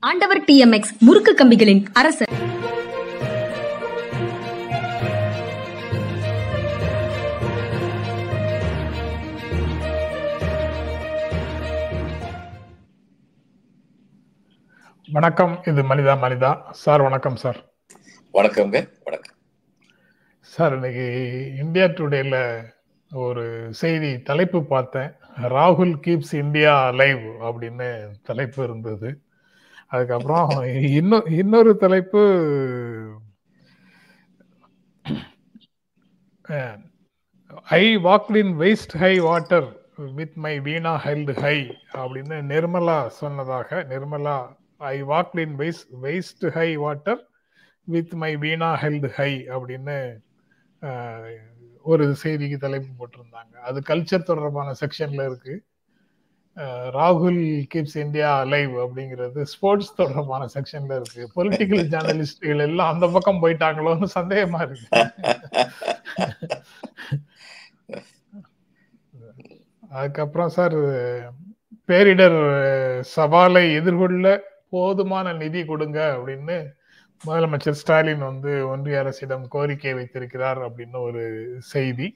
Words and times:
ஆண்டவர் 0.00 0.40
டிஎம்எக்ஸ் 0.40 0.90
முறுக்கு 1.00 1.34
கம்பிகளின் 1.34 1.86
அரசர். 1.92 2.26
வணக்கம் 15.08 15.62
இது 15.66 15.82
மனிதா 15.82 16.16
மனிதா. 16.24 16.70
சார் 16.70 17.02
வணக்கம் 17.02 17.36
சார். 17.36 17.72
வணக்கம்ங்க 18.32 18.88
வணக்கம். 19.04 19.36
சார் 20.40 20.74
இன்னைக்கு 20.74 21.06
இந்தியா 21.58 21.84
டுடேல 21.84 22.62
ஒரு 23.12 23.68
செய்தி 23.70 24.22
தலைப்பு 24.22 24.64
பார்த்தேன். 24.64 25.12
ராகுல் 25.42 25.94
கீப்ஸ் 26.06 26.34
இந்தியா 26.34 26.90
லைவ் 26.90 27.18
அப்படின்னு 27.18 28.06
தலைப்பு 28.22 28.64
இருந்தது. 28.64 29.22
அதுக்கப்புறம் 29.90 30.50
இன்னும் 30.90 31.26
இன்னொரு 31.26 31.76
தலைப்பு 31.76 32.22
I 37.68 37.84
walked 37.96 38.36
in 38.36 38.52
waist 38.58 38.94
high 38.98 39.18
water 39.18 39.68
with 40.18 40.36
my 40.36 40.60
Veena 40.60 40.92
held 41.04 41.34
high 41.40 41.56
அப்படின்னு 41.92 42.36
நிர்மலா 42.52 43.06
சொன்னதாக 43.06 43.82
Nirmala 43.88 44.36
I 44.76 45.02
walked 45.02 45.40
in 45.40 45.58
waist 45.58 45.94
waist 46.02 46.46
high 46.50 46.76
water 46.76 47.22
with 47.84 48.12
my 48.12 48.36
Veena 48.36 48.70
held 48.82 49.10
high 49.10 49.32
அப்படின்னு 49.48 49.98
ஒரு 51.82 52.04
செய்திக்கு 52.22 52.56
தலைப்பு 52.56 52.90
போட்டிருந்தாங்க. 52.98 53.54
அது 53.68 53.78
கல்ச்சர் 53.86 54.28
தொடர்பான 54.30 54.74
செக்ஷன்ல 54.80 55.22
இருக்கு. 55.30 55.54
ராகுல் 56.96 57.40
கீப்ஸ் 57.72 57.96
இந்தியா 57.96 58.30
லைவ் 58.52 58.72
அப்படிங்கிறது 58.84 59.42
ஸ்போர்ட்ஸ் 59.42 59.94
தொடர்பான 59.94 60.48
செக்ஷன்ல 60.54 60.96
இருக்கு. 61.00 61.22
பொலிட்டிக்கல் 61.36 61.84
ஜேர்னலிஸ்டுகள் 61.94 62.62
எல்லாம் 62.68 62.92
அந்த 62.92 63.06
பக்கம் 63.06 63.42
போயிட்டாங்களோன்னு 63.42 64.08
சந்தேகமா 64.18 64.60
இருக்கு. 64.66 64.88
அதுக்கப்புறம் 69.90 70.48
சார் 70.48 70.76
பேரிடர் 71.88 72.40
சவாலை 73.16 73.64
எதிர்கொள்ள 73.74 74.26
போதுமான 74.70 75.32
நிதி 75.32 75.64
கொடுங்க 75.64 76.00
அப்படின்னு 76.16 76.56
முதலமைச்சர் 77.26 77.78
ஸ்டாலின் 77.82 78.26
வந்து 78.30 78.50
ஒன்றிய 78.68 78.98
அரசிடம் 78.98 79.48
கோரிக்கை 79.48 79.94
வைத்திருக்கிறார் 79.94 80.58
அப்படின்னு 80.58 80.98
ஒரு 81.00 81.22
செய்தி. 81.58 82.08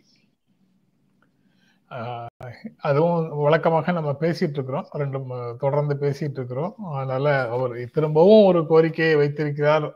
அதுவும் 2.81 3.37
வழக்கமாக 3.37 3.93
நம்ம 3.93 4.11
பேசிட்டு 4.21 4.57
இருக்கிறோம். 4.59 4.87
ரெண்டு 4.93 5.19
தொடர்ந்து 5.59 5.95
பேசிட்டு 5.95 6.39
இருக்கிறோம். 6.39 6.75
அதனால 6.93 7.49
அவர் 7.49 7.75
திரும்பவும் 7.91 8.45
ஒரு 8.45 8.67
கோரிக்கையை 8.67 9.17
வைத்திருக்கிறார். 9.17 9.87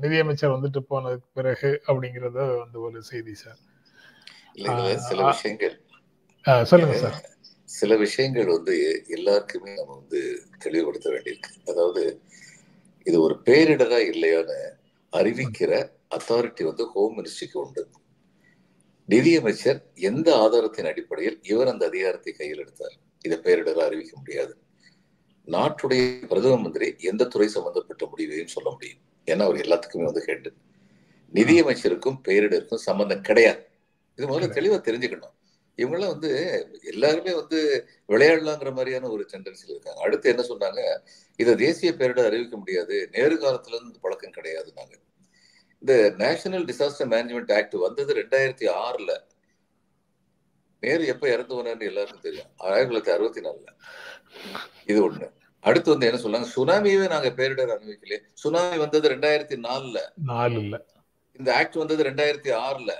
நிதியமைச்சர் 0.00 0.56
வந்துட்டு 0.56 0.82
போனதுக்கு 0.90 1.28
பிறகு 1.32 1.82
அப்படிங்கறது 1.86 2.58
வந்து 2.58 2.80
ஒரு 2.80 3.02
செய்தி 3.02 3.34
சார். 3.34 3.60
சில. 5.08 5.22
விஷயங்கள். 5.24 5.74
சொல்லுங்க 6.64 6.96
சார். 6.96 7.18
சில 7.68 7.96
விஷயங்கள் 7.96 8.46
வந்து 8.46 8.74
எல்லாருக்குமே 9.08 9.74
நம்ம 9.74 9.94
வந்து 9.94 10.20
தெளிவுபடுத்த 10.58 11.10
வேண்டியிருக்கு. 11.10 11.50
அதாவது 11.68 12.02
இது 13.06 13.20
ஒரு 13.20 13.34
பேரிடரா 13.44 13.98
இல்லையான்னு 14.12 14.58
அறிவிக்கிற 15.12 15.72
அத்தாரிட்டி 16.10 16.64
வந்து 16.64 16.84
ஹோம் 16.86 17.14
மினிஸ்ட்ரிக்கு 17.18 17.56
உண்டு. 17.56 17.82
நிதியமைச்சர் 19.08 19.82
எந்த 19.94 20.36
ஆதாரத்தின் 20.36 20.86
அடிப்படையில் 20.86 21.38
இவர் 21.42 21.68
அந்த 21.68 21.86
அதிகாரத்தை 21.86 22.32
கையில் 22.32 22.58
எடுத்தார்? 22.58 22.96
இதை 23.24 23.38
பேரிடரா 23.38 23.74
அறிவிக்க 23.74 24.16
முடியாது. 24.16 24.56
நாட்டுடைய 25.46 26.26
பிரதம 26.26 26.56
மந்திரி 26.56 26.94
எந்த 26.98 27.24
துறை 27.24 27.48
சம்பந்தப்பட்ட 27.48 28.06
முடிவையும் 28.06 28.46
சொல்ல 28.46 28.70
முடியும். 28.70 28.98
ஏன்னா 29.26 29.42
அவர் 29.42 29.56
எல்லாத்துக்குமே 29.56 30.04
வந்து 30.04 30.20
ஹெட் 30.20 30.52
நிதியமைச்சருக்கும் 31.32 32.18
பேரிடருக்கும் 32.28 32.74
சம்பந்தம் 32.74 33.20
கிடையாது. 33.20 33.66
இது 34.16 34.28
முதல்ல 34.28 34.42
தெளிவா 34.42 34.78
தெரிஞ்சுக்கணும். 34.80 35.34
இவங்கெல்லாம் 35.76 36.06
வந்து 36.06 36.30
எல்லாருமே 36.82 37.34
வந்து 37.34 37.88
விளையாடலாங்கிற 38.08 38.72
மாதிரியான 38.72 39.08
ஒரு 39.08 39.26
டெண்டன்சியில் 39.32 39.70
இருக்காங்க. 39.70 40.00
அடுத்து 40.00 40.28
என்ன 40.28 40.42
சொன்னாங்க? 40.42 40.98
இதை 41.36 41.54
தேசிய 41.54 41.92
பேரிடர் 41.92 42.24
அறிவிக்க 42.24 42.56
முடியாது. 42.56 43.08
நேரு 43.12 43.34
காலத்துல 43.34 43.74
இருந்து 43.74 43.98
பழக்கம் 44.00 44.30
கிடையாதுன்னாங்க. 44.30 44.94
இந்த 45.78 46.14
நேஷனல் 46.16 46.64
டிசாஸ்டர் 46.64 47.12
மேனேஜ்மெண்ட் 47.12 47.56
ஆக்ட் 47.56 47.74
வந்தது 47.74 48.14
ரெண்டாயிரத்தி 48.14 48.68
ஆறுல. 48.84 49.18
நேரு 50.80 51.06
எப்ப 51.06 51.28
இறந்து 51.28 51.54
போனார்னு 51.54 51.80
எல்லாருக்கும் 51.80 52.20
தெரியும். 52.20 52.46
ஆயிரத்தி 52.56 52.96
தொள்ளாயிரத்தி 52.96 53.14
அறுபத்தி 53.14 53.40
நாலுல. 53.40 53.68
இது 54.86 55.12
ஒண்ணு. 55.12 55.32
அடுத்து 55.60 55.90
வந்து 55.90 56.06
என்ன 56.06 56.20
சொன்னாங்க 56.20 56.46
சுனாமியவே 56.56 57.08
நாங்க 57.08 57.28
பேரிடர் 57.28 57.72
அறிவிக்கலையே 57.74 58.18
சுனாமி 58.32 58.76
வந்தது 58.76 59.08
ரெண்டாயிரத்தி 59.08 59.56
நாலுல. 59.66 59.98
நாலு 60.24 60.58
இல்ல 60.58 60.86
இந்த 61.32 61.56
ஆக்ட் 61.56 61.74
வந்தது 61.74 62.04
ரெண்டாயிரத்தி 62.04 62.54
ஆறுல. 62.56 62.92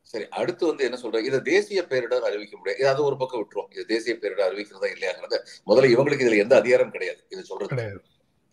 சரி 0.00 0.28
அடுத்து 0.28 0.66
வந்து 0.66 0.84
என்ன 0.84 0.98
சொல்றாங்க? 1.02 1.24
இதை 1.24 1.40
தேசிய 1.40 1.82
பேரிடர் 1.88 2.18
அறிவிக்க 2.18 2.56
முடியாது. 2.56 2.88
அது 2.88 3.04
ஒரு 3.04 3.16
பக்கம் 3.16 3.40
விட்டுரும். 3.40 3.72
இது 3.72 3.86
தேசிய 3.86 4.16
பேரிடர் 4.20 4.48
அறிவிக்கிறதா 4.48 4.88
இல்லையாங்கிறத 4.94 5.38
முதல்ல 5.66 5.88
இவங்களுக்கு 5.94 6.26
இதுல 6.26 6.38
எந்த 6.38 6.56
அதிகாரம் 6.56 6.90
கிடையாது. 6.90 7.26
இது 7.30 7.44
சொல்றது. 7.44 7.68
கிடையாது. 7.68 8.02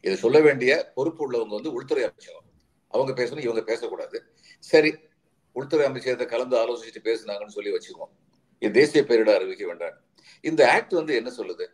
இது 0.01 0.17
சொல்ல 0.17 0.39
வேண்டிய 0.39 0.91
பொறுப்பு 0.95 1.31
உள்ளவங்க 1.31 1.50
வந்து 1.50 1.73
உள்துறை 1.73 2.03
அமைச்சகம் 2.03 2.47
அவங்க 2.94 3.11
பேசணும் 3.23 3.45
இவங்க 3.47 3.61
பேசக்கூடாது. 3.61 4.17
சரி 4.59 4.91
உள்துறை 5.55 5.85
அமைச்சரத்தை 5.88 6.27
கலந்து 6.27 6.55
ஆலோசிச்சுட்டு 6.61 7.07
பேசுனாங்கன்னு 7.09 7.55
சொல்லி 7.57 7.72
வச்சுக்குவோம். 7.75 8.13
இது 8.61 8.72
தேசிய 8.79 9.03
பேரிடர் 9.03 9.38
அறிவிக்க 9.39 9.66
வேண்டாம். 9.66 9.97
இந்த 10.41 10.61
ஆக்ட் 10.72 10.94
வந்து 10.94 11.13
என்ன 11.16 11.29
சொல்லுது? 11.38 11.66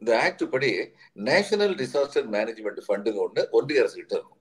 இந்த 0.00 0.12
ஆக்ட் 0.22 0.44
படி 0.50 0.70
நேஷனல் 1.12 1.74
டிசாஸ்டர் 1.74 2.26
மேனேஜ்மெண்ட் 2.36 2.80
ஃபண்டுங்க 2.86 3.20
ஒன்று 3.26 3.42
ஒன்றிய 3.50 3.80
அரசு 3.80 3.94
கிட்ட 3.94 4.14
இருக்கும். 4.14 4.40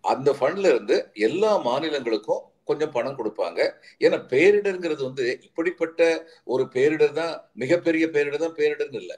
அந்த 0.00 0.32
ஃபண்ட்ல 0.32 0.70
இருந்து 0.72 0.96
எல்லா 1.14 1.52
மாநிலங்களுக்கும் 1.66 2.44
கொஞ்சம் 2.64 2.90
பணம் 2.90 3.18
கொடுப்பாங்க. 3.18 3.60
ஏன்னா 3.98 4.18
பேரிடர்ங்கிறது 4.32 5.02
வந்து 5.02 5.38
இப்படிப்பட்ட 5.42 6.28
ஒரு 6.44 6.64
பேரிடர் 6.74 7.12
தான் 7.12 7.50
மிகப்பெரிய 7.52 8.06
பேரிடர் 8.06 8.44
தான் 8.44 8.58
பேரிடர்னு 8.60 9.00
இல்லை. 9.04 9.16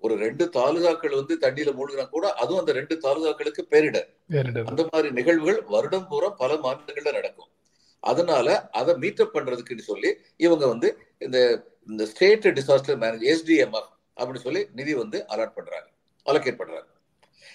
ஒரு 0.00 0.16
ரெண்டு 0.16 0.50
தாலுகாக்கள் 0.52 1.14
வந்து 1.14 1.38
தண்ணியில 1.40 1.74
மூழ்கினா 1.74 2.08
கூட 2.08 2.32
அதுவும் 2.32 2.58
அந்த 2.58 2.72
ரெண்டு 2.72 2.98
தாலுகாக்களுக்கு 3.02 3.62
பேரிடர். 3.70 4.06
அந்த 4.66 4.88
மாதிரி 4.90 5.12
நிகழ்வுகள் 5.12 5.62
வருடம் 5.62 6.08
பூரா 6.08 6.28
பல 6.28 6.54
மாநிலங்கள்ல 6.54 7.12
நடக்கும். 7.12 7.48
அதனால 8.00 8.68
அதை 8.70 8.94
மீட்டப் 8.94 9.36
பண்றதுக்குன்னு 9.36 9.78
சொல்லி 9.78 10.16
இவங்க 10.36 10.66
வந்து 10.66 10.98
இந்த 11.18 11.64
இந்த 11.86 12.06
ஸ்டேட் 12.06 12.46
டிசாஸ்டர் 12.46 13.00
மேனேஜ் 13.02 13.34
எஸ்டிஎம்எஃப் 13.34 13.88
அப்படின்னு 14.16 14.36
சொல்லி 14.36 14.68
நிதி 14.72 14.94
வந்து 14.94 15.24
அலாட் 15.28 15.52
பண்றாங்க 15.54 15.88
அலோகேட் 16.24 16.56
பண்றாங்க. 16.56 16.86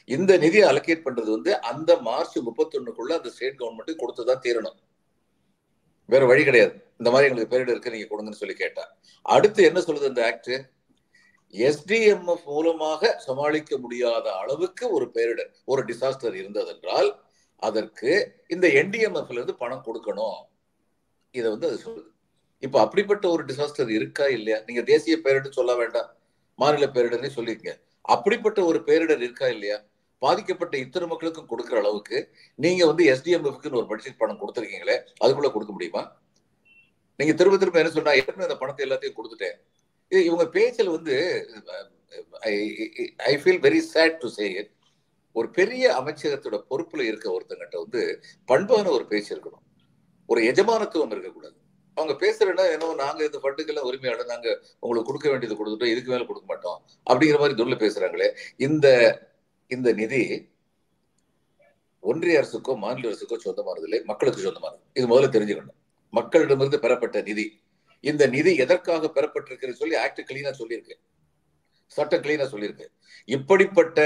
இந்த 0.05 0.37
நிதி 0.37 0.61
அலோகேட் 0.61 1.03
பண்றது 1.05 1.31
வந்து 1.31 1.61
அந்த 1.61 1.97
மார்ச் 1.97 2.37
முப்பத்தொன்னுக்குள்ள 2.37 3.13
அந்த 3.13 3.29
ஸ்டேட் 3.29 3.59
கவர்மெண்ட் 3.59 3.95
கொடுத்துதான் 3.97 4.39
தீரணும். 4.43 4.79
வேற 6.05 6.25
வழி 6.25 6.43
கிடையாது. 6.43 6.73
இந்த 6.97 7.11
மாதிரி 7.11 7.29
எங்களுக்கு 7.29 7.57
பேரிடர் 7.57 7.69
இருக்கு 7.69 7.89
நீங்க 7.89 8.07
கொடுங்கன்னு 8.15 8.39
சொல்லி 8.41 8.55
கேட்டா. 8.55 8.97
அடுத்து 9.21 9.63
என்ன 9.63 9.79
சொல்லுது 9.79 10.07
அந்த 10.07 10.25
ஆக்ட் 10.25 10.51
எஸ்டிஎம்எஃப் 11.53 12.45
மூலமாக 12.45 13.11
சமாளிக்க 13.17 13.77
முடியாத 13.77 14.25
அளவுக்கு 14.37 14.89
ஒரு 14.89 15.05
பேரிடர் 15.13 15.51
ஒரு 15.65 15.85
டிசாஸ்டர் 15.85 16.35
இருந்ததென்றால் 16.41 17.09
அதற்கு 17.55 18.41
இந்த 18.47 18.67
என்டிஎம்எஃப்ல 18.67 19.31
இருந்து 19.31 19.55
பணம் 19.55 19.85
கொடுக்கணும். 19.85 20.39
இதை 21.31 21.49
வந்து 21.49 21.67
அது 21.67 21.79
சொல்லுது. 21.85 22.09
இப்ப 22.59 22.79
அப்படிப்பட்ட 22.79 23.29
ஒரு 23.29 23.45
டிசாஸ்டர் 23.45 23.89
இருக்கா 23.89 24.27
இல்லையா? 24.27 24.59
நீங்க 24.65 24.81
தேசிய 24.81 25.17
பேரிடர் 25.23 25.57
சொல்ல 25.59 25.75
வேண்டாம். 25.75 26.09
மாநில 26.55 26.85
பேரிடர்னே 26.85 27.29
சொல்லிருக்கீங்க 27.35 27.81
அப்படிப்பட்ட 28.01 28.63
ஒரு 28.63 28.79
பேரிடர் 28.85 29.21
இருக்கா 29.21 29.47
இல்லையா? 29.47 29.77
பாதிக்கப்பட்ட 30.17 30.77
இத்தனை 30.77 31.07
மக்களுக்கும் 31.07 31.49
கொடுக்குற 31.49 31.77
அளவுக்கு 31.77 32.17
நீங்க 32.55 32.85
வந்து 32.85 33.03
எஸ்டிஎம்எஃப்க்குன்னு 33.13 33.75
ஒரு 33.75 33.87
பட்ஜெட் 33.87 34.17
பணம் 34.17 34.39
கொடுத்துருக்கீங்களே 34.41 34.95
அதுக்குள்ள 35.23 35.51
கொடுக்க 35.51 35.71
முடியுமா? 35.71 36.03
நீங்க 37.15 37.33
திரும்ப 37.33 37.57
திரும்ப 37.57 37.79
என்ன 37.79 37.91
சொன்னா 37.91 38.13
ஏற்கனவே 38.13 38.43
அந்த 38.43 38.57
பணத்தை 38.57 38.89
எல்லாத்தையும் 38.89 39.17
கொடுத்துட்டேன். 39.17 39.57
இது 40.11 40.21
இவங்க 40.29 40.45
பேச்சில் 40.57 40.95
வந்து 40.95 41.15
I 43.29 43.33
feel 43.41 43.61
very 43.67 43.81
sad 43.93 44.15
to 44.23 44.29
say 44.37 44.47
it 44.61 44.71
ஒரு 45.35 45.47
பெரிய 45.57 45.83
அமைச்சகத்தோட 45.99 46.57
பொறுப்புல 46.71 47.03
இருக்க 47.09 47.27
ஒருத்தங்கிட்ட 47.35 47.77
வந்து 47.83 48.01
பண்பான 48.49 48.91
ஒரு 48.97 49.05
பேச்சு 49.11 49.31
இருக்கணும். 49.35 49.63
ஒரு 50.29 50.41
எஜமானத்துவம் 50.51 51.13
இருக்கக்கூடாது. 51.15 51.57
அவங்க 51.97 52.13
பேசுறேன்னா 52.23 52.65
என்னவோ 52.75 52.93
நாங்க 53.01 53.21
இந்த 53.29 53.39
ஃபண்டுக்கெல்லாம் 53.43 53.87
உரிமையாளர் 53.89 54.31
நாங்க 54.33 54.47
உங்களுக்கு 54.83 55.09
கொடுக்க 55.09 55.27
வேண்டியது 55.31 55.57
கொடுத்துட்டோம் 55.59 55.93
இதுக்கு 55.93 56.11
மேல 56.13 56.25
கொடுக்க 56.29 56.47
மாட்டோம் 56.51 56.79
அப்படிங்கிற 57.07 57.39
மாதிரி 57.41 57.57
துள்ள 57.61 57.75
பேசுறாங்களே. 57.83 58.29
இந்த 58.67 58.87
இந்த 59.71 59.89
நிதி 60.01 60.21
ஒன்றிய 62.03 62.39
அரசுக்கோ 62.41 62.73
மாநில 62.85 63.09
அரசுக்கோ 63.11 63.37
சொந்தமானது 63.43 63.85
இல்லை 63.87 63.99
மக்களுக்கு 64.11 64.45
சொந்தமானது. 64.47 64.81
இது 64.97 65.05
முதல்ல 65.11 65.29
தெரிஞ்சுக்கணும். 65.35 65.77
மக்களிடமிருந்து 66.13 66.83
பெறப்பட்ட 66.85 67.17
நிதி. 67.29 67.45
இந்த 68.09 68.23
நிதி 68.35 68.51
எதற்காக 68.63 69.09
பெறப்பட்டிருக்கிறது 69.15 69.79
சொல்லி 69.81 69.95
ஆக்ட் 70.03 70.21
கிளீனா 70.29 70.51
சொல்லியிருக்கு. 70.59 70.95
சட்டம் 71.95 72.21
கிளீனா 72.21 72.45
சொல்லியிருக்கு. 72.53 72.85
இப்படிப்பட்ட 73.35 73.99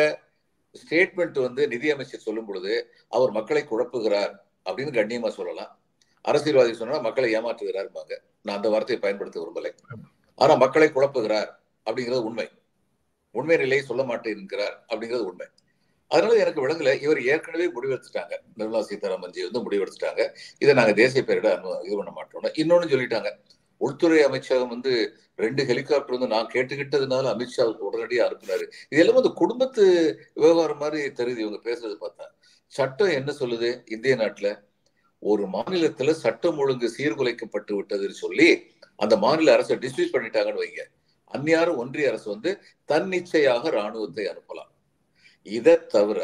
ஸ்டேட்மெண்ட் 0.81 1.37
வந்து 1.41 1.63
நிதியமைச்சர் 1.67 2.25
சொல்லும் 2.27 2.45
பொழுது 2.45 2.73
அவர் 3.09 3.31
மக்களை 3.31 3.61
குழப்புகிறார் 3.63 4.33
அப்படின்னு 4.65 4.93
கண்ணியமா 4.97 5.29
சொல்லலாம். 5.39 5.71
அரசியல்வாதி 6.21 6.73
சொன்னா 6.73 6.97
மக்களை 7.07 7.29
ஏமாற்றுகிறார்பாங்க 7.37 8.13
நான் 8.43 8.57
அந்த 8.59 8.69
வார்த்தையை 8.69 8.99
பயன்படுத்த 9.05 9.37
விரும்பலை. 9.43 9.71
ஆனா 10.35 10.55
மக்களை 10.63 10.87
குழப்புகிறார் 10.87 11.49
அப்படிங்கிறது 11.85 12.27
உண்மை. 12.29 12.47
உண்மை 13.35 13.57
நிலையை 13.57 13.85
சொல்ல 13.85 14.03
மாட்டேன்கிறார் 14.03 14.75
அப்படிங்கிறது 14.89 15.27
உண்மை. 15.31 15.47
அதனால 16.11 16.39
எனக்கு 16.43 16.61
விளங்கல 16.63 16.91
இவர் 17.01 17.19
ஏற்கனவே 17.31 17.65
முடிவெடுத்துட்டாங்க. 17.67 18.33
நிர்மலா 18.57 18.81
சீதாராமன்ஜி 18.89 19.41
வந்து 19.47 19.63
முடிவெடுத்துட்டாங்க. 19.65 20.21
இதை 20.59 20.73
நாங்க 20.79 20.93
தேசிய 21.01 21.23
பேரிட 21.27 21.49
இது 21.85 21.95
பண்ண 21.95 22.11
மாட்டோம் 22.11 22.51
இன்னொன்னு 22.63 22.91
சொல்லிட்டாங்க. 22.93 23.31
உள்துறை 23.77 24.23
அமைச்சகம் 24.23 24.69
வந்து 24.69 24.93
ரெண்டு 25.35 25.63
ஹெலிகாப்டர் 25.65 26.15
வந்து 26.15 26.33
நான் 26.35 26.51
கேட்டுக்கிட்டதுனால 26.53 27.31
அமித்ஷாவுக்கு 27.33 27.87
உடனடியாக 27.89 28.27
அனுப்புனாரு. 28.27 28.65
இது 28.89 29.01
எல்லாம் 29.03 29.19
வந்து 29.19 29.33
குடும்பத்து 29.33 29.83
விவகாரம் 30.33 30.77
மாதிரி 30.77 31.01
தெரியுது 31.19 31.43
இவங்க 31.45 31.59
பேசுறது 31.69 31.97
பார்த்தா. 32.05 32.25
சட்டம் 32.73 33.13
என்ன 33.19 33.31
சொல்லுது? 33.39 33.69
இந்திய 33.89 34.15
நாட்டில் 34.15 34.51
ஒரு 35.19 35.43
மாநிலத்துல 35.47 36.09
சட்டம் 36.23 36.57
ஒழுங்கு 36.57 36.87
சீர்குலைக்கப்பட்டு 36.97 37.73
விட்டதுன்னு 37.77 38.17
சொல்லி 38.23 38.49
அந்த 38.95 39.17
மாநில 39.17 39.53
அரசை 39.53 39.75
டிஸ்மிஸ் 39.75 40.13
பண்ணிட்டாங்கன்னு 40.13 40.63
வைங்க. 40.63 40.83
அந்நியாரும் 41.31 41.75
ஒன்றிய 41.75 42.09
அரசு 42.09 42.29
வந்து 42.29 42.51
தன்னிச்சையாக 42.85 43.69
ராணுவத்தை 43.69 44.25
அனுப்பலாம். 44.25 44.71
இதை 45.45 45.75
தவிர 45.87 46.21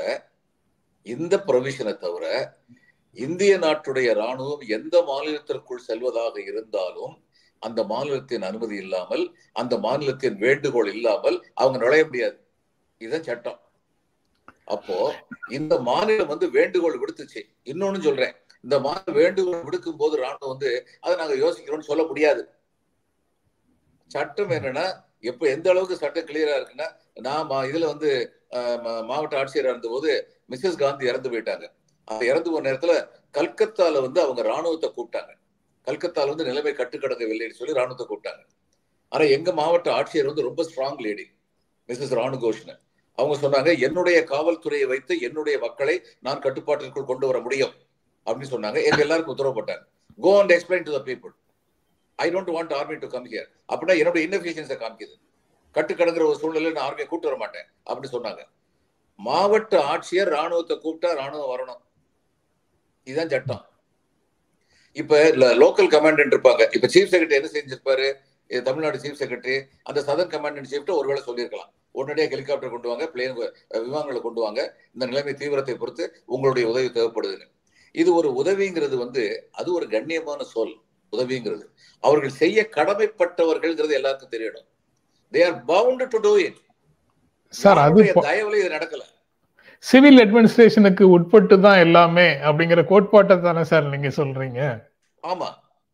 இந்த 1.06 1.44
ப்ரொவிஷனை 1.48 1.94
தவிர 1.98 2.26
இந்திய 3.18 3.54
நாட்டுடைய 3.58 4.10
ராணுவம் 4.20 4.64
எந்த 4.68 4.96
மாநிலத்திற்குள் 5.10 5.88
செல்வதாக 5.88 6.36
இருந்தாலும் 6.42 7.14
அந்த 7.68 7.80
மாநிலத்தின் 7.92 8.48
அனுமதி 8.50 8.76
இல்லாமல் 8.84 9.24
அந்த 9.62 9.74
மாநிலத்தின் 9.86 10.38
வேண்டுகோள் 10.46 10.90
இல்லாமல் 10.96 11.38
அவங்க 11.62 11.78
நுழைய 11.84 12.04
முடியாது. 12.08 12.38
இதுதான் 13.02 13.28
சட்டம். 13.30 13.60
அப்போ 14.74 14.98
இந்த 15.58 15.74
மாநிலம் 15.90 16.32
வந்து 16.34 16.48
வேண்டுகோள் 16.58 17.00
விடுத்துச்சு. 17.02 17.42
இன்னொன்னு 17.72 18.02
சொல்றேன். 18.08 18.34
இந்த 18.64 18.76
மாநிலம் 18.86 19.20
வேண்டுகோள் 19.22 19.66
விடுக்கும் 19.68 20.02
போது 20.02 20.16
ராணுவம் 20.24 20.54
வந்து 20.54 20.70
அதை 21.04 21.14
நாங்க 21.22 21.36
யோசிக்கிறோம்னு 21.44 21.90
சொல்ல 21.92 22.04
முடியாது. 22.12 22.44
சட்டம் 24.12 24.54
என்னன்னா 24.58 24.86
எப்ப 25.32 25.44
எந்த 25.56 25.68
அளவுக்கு 25.74 26.02
சட்டம் 26.04 26.28
கிளியரா 26.30 26.56
இருக்குன்னா 26.60 26.88
நான் 27.26 27.68
இதுல 27.72 27.92
வந்து 27.94 28.10
மாவட்ட 29.10 29.36
ஆட்சியரா 29.42 29.72
இருந்த 29.74 29.90
போது 29.94 30.12
மிஸ்ஸஸ் 30.52 30.82
காந்தி 30.82 31.10
இறந்து 31.12 31.32
போயிட்டாங்க. 31.34 31.66
இறந்து 32.32 32.50
போன 32.52 32.66
நேரத்துல 32.68 32.96
கல்கத்தால 33.38 34.02
வந்து 34.06 34.20
அவங்க 34.24 34.42
ராணுவத்தை 34.52 34.90
கூப்பிட்டாங்க. 34.96 35.32
கல்கத்தால 35.88 36.32
வந்து 36.34 36.50
நிலைமை 36.50 36.74
கட்டுக்கடங்கவில்லைன்னு 36.80 37.60
சொல்லி 37.60 37.78
ராணுவத்தை 37.80 38.06
கூப்பிட்டாங்க. 38.10 38.44
ஆனா 39.12 39.24
எங்க 39.38 39.50
மாவட்ட 39.60 39.90
ஆட்சியர் 40.00 40.30
வந்து 40.32 40.48
ரொம்ப 40.50 40.62
ஸ்ட்ராங் 40.70 41.02
லேடி 41.06 41.26
மிஸ்ஸஸ் 41.90 42.16
ராணு 42.20 42.38
கோஷ்னு 42.44 42.76
அவங்க 43.18 43.36
சொன்னாங்க 43.42 43.72
என்னுடைய 43.86 44.20
காவல்துறையை 44.30 44.86
வைத்து 44.92 45.14
என்னுடைய 45.28 45.56
மக்களை 45.66 45.96
நான் 46.26 46.44
கட்டுப்பாட்டிற்குள் 46.46 47.10
கொண்டு 47.10 47.26
வர 47.30 47.40
முடியும் 47.46 47.74
அப்படின்னு 48.28 48.54
சொன்னாங்க. 48.56 48.80
எங்க 48.90 49.02
எல்லாருக்கும் 49.06 49.36
உத்தரவுப்பட்டாங்க 49.36 49.84
go 50.26 50.32
and 50.42 50.54
explain 50.56 50.88
to 50.88 50.94
the 50.98 51.02
people 51.10 51.34
I 52.20 52.28
don't 52.34 52.52
want 52.56 52.74
army 52.80 52.96
to 53.04 53.10
come 53.14 53.28
here 53.32 53.50
அப்படின்னா 53.72 53.96
என்னோட 54.02 54.18
இன்னபிஷியன்ஸை 54.26 54.78
காமிக்குது. 54.84 55.16
கட்டுக்கடங்குற 55.76 56.24
ஒரு 56.32 56.40
சூழ்நிலையில் 56.42 56.76
நான் 56.78 56.88
ஆர்மியை 56.88 57.08
கூட்டு 57.12 57.30
வர 57.30 57.38
மாட்டேன் 57.44 57.68
அப்படின்னு 57.88 58.16
சொன்னாங்க. 58.16 58.42
மாவட்ட 59.20 59.74
ஆட்சியர் 59.94 60.34
ராணுவத்தை 60.38 60.76
கூப்பிட்டா 60.84 61.12
ராணுவம் 61.22 61.52
வரணும். 61.54 61.82
இதுதான் 63.08 63.32
சட்டம். 63.34 63.64
இப்ப 65.02 65.20
லோக்கல் 65.62 65.92
கமாண்டன்ட் 65.94 66.34
இருப்பாங்க. 66.36 66.64
இப்ப 66.76 66.88
சீஃப் 66.94 67.12
செக்ரட்டரி 67.14 67.40
என்ன 67.40 67.50
செஞ்சிருப்பாரு? 67.56 68.08
தமிழ்நாடு 68.68 68.98
சீஃப் 69.04 69.22
செக்ரட்டரி 69.22 69.58
அந்த 69.90 70.00
சதன் 70.08 70.32
கமாண்டன்ட் 70.34 70.70
சீஃப்ட்ட 70.72 70.98
ஒருவேளை 71.00 71.22
சொல்லியிருக்கலாம். 71.28 71.72
உடனடியாக 72.00 72.34
ஹெலிகாப்டர் 72.34 72.74
கொண்டு 72.74 72.90
வாங்க 72.92 73.06
பிளேன் 73.14 73.36
விமானங்களை 73.86 74.20
கொண்டு 74.28 74.42
வாங்க. 74.46 74.62
இந்த 74.94 75.06
நிலைமை 75.12 75.34
தீவிரத்தை 75.42 75.76
பொறுத்து 75.82 76.06
உங்களுடைய 76.36 76.66
உதவி 76.72 76.90
தேவைப்படுதுன்னு. 76.98 77.48
இது 78.02 78.10
ஒரு 78.20 78.30
உதவிங்கிறது 78.42 78.96
வந்து 79.04 79.24
அது 79.52 79.70
ஒரு 79.78 79.86
கண்ணியமான 79.96 80.42
சொல் 80.54 80.76
உதவிங்கிறது. 81.14 81.66
அவர்கள் 82.04 82.38
செய்ய 82.42 82.68
கடமைப்பட்டவர்கள்ங்கிறது 82.78 83.98
எல்லாருக்கும் 84.00 84.34
தெரியணும். 84.36 84.68
They 85.34 85.42
are 85.48 85.58
bound 85.74 86.06
to 86.14 86.20
do 86.28 86.34
it 86.46 86.60
sir 87.62 87.82
தயவுல 88.30 88.60
இது 88.62 88.70
நடக்கல. 88.78 89.04
சிவில் 89.84 90.18
அட்மினிஸ்ட்ரேஷனுக்கு 90.18 91.04
உட்பட்டு 91.04 91.60
தான் 91.60 91.78
எல்லாமே 91.78 92.34
அப்படிங்கிற 92.34 92.86
கோட்பாட்டை 92.86 93.42
தானே 93.42 93.64
சார் 93.64 93.84
நீங்க 93.84 94.08
சொல்றீங்க? 94.08 94.84
ஆமா. 95.24 95.48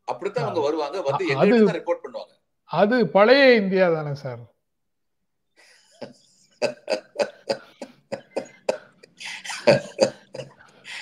அப்படித்தான் 0.05 0.43
அவங்க 0.43 0.61
வருவாங்க. 0.61 1.01
வந்து 1.01 1.25
அது- 1.25 1.59
எங்க 1.59 1.71
ரிப்போர்ட் 1.71 2.07
பண்ணுவாங்க. 2.07 2.41
அது 2.63 3.07
பழைய 3.07 3.55
இந்தியா 3.55 3.89
தானே 3.89 4.13
சார். 4.13 4.37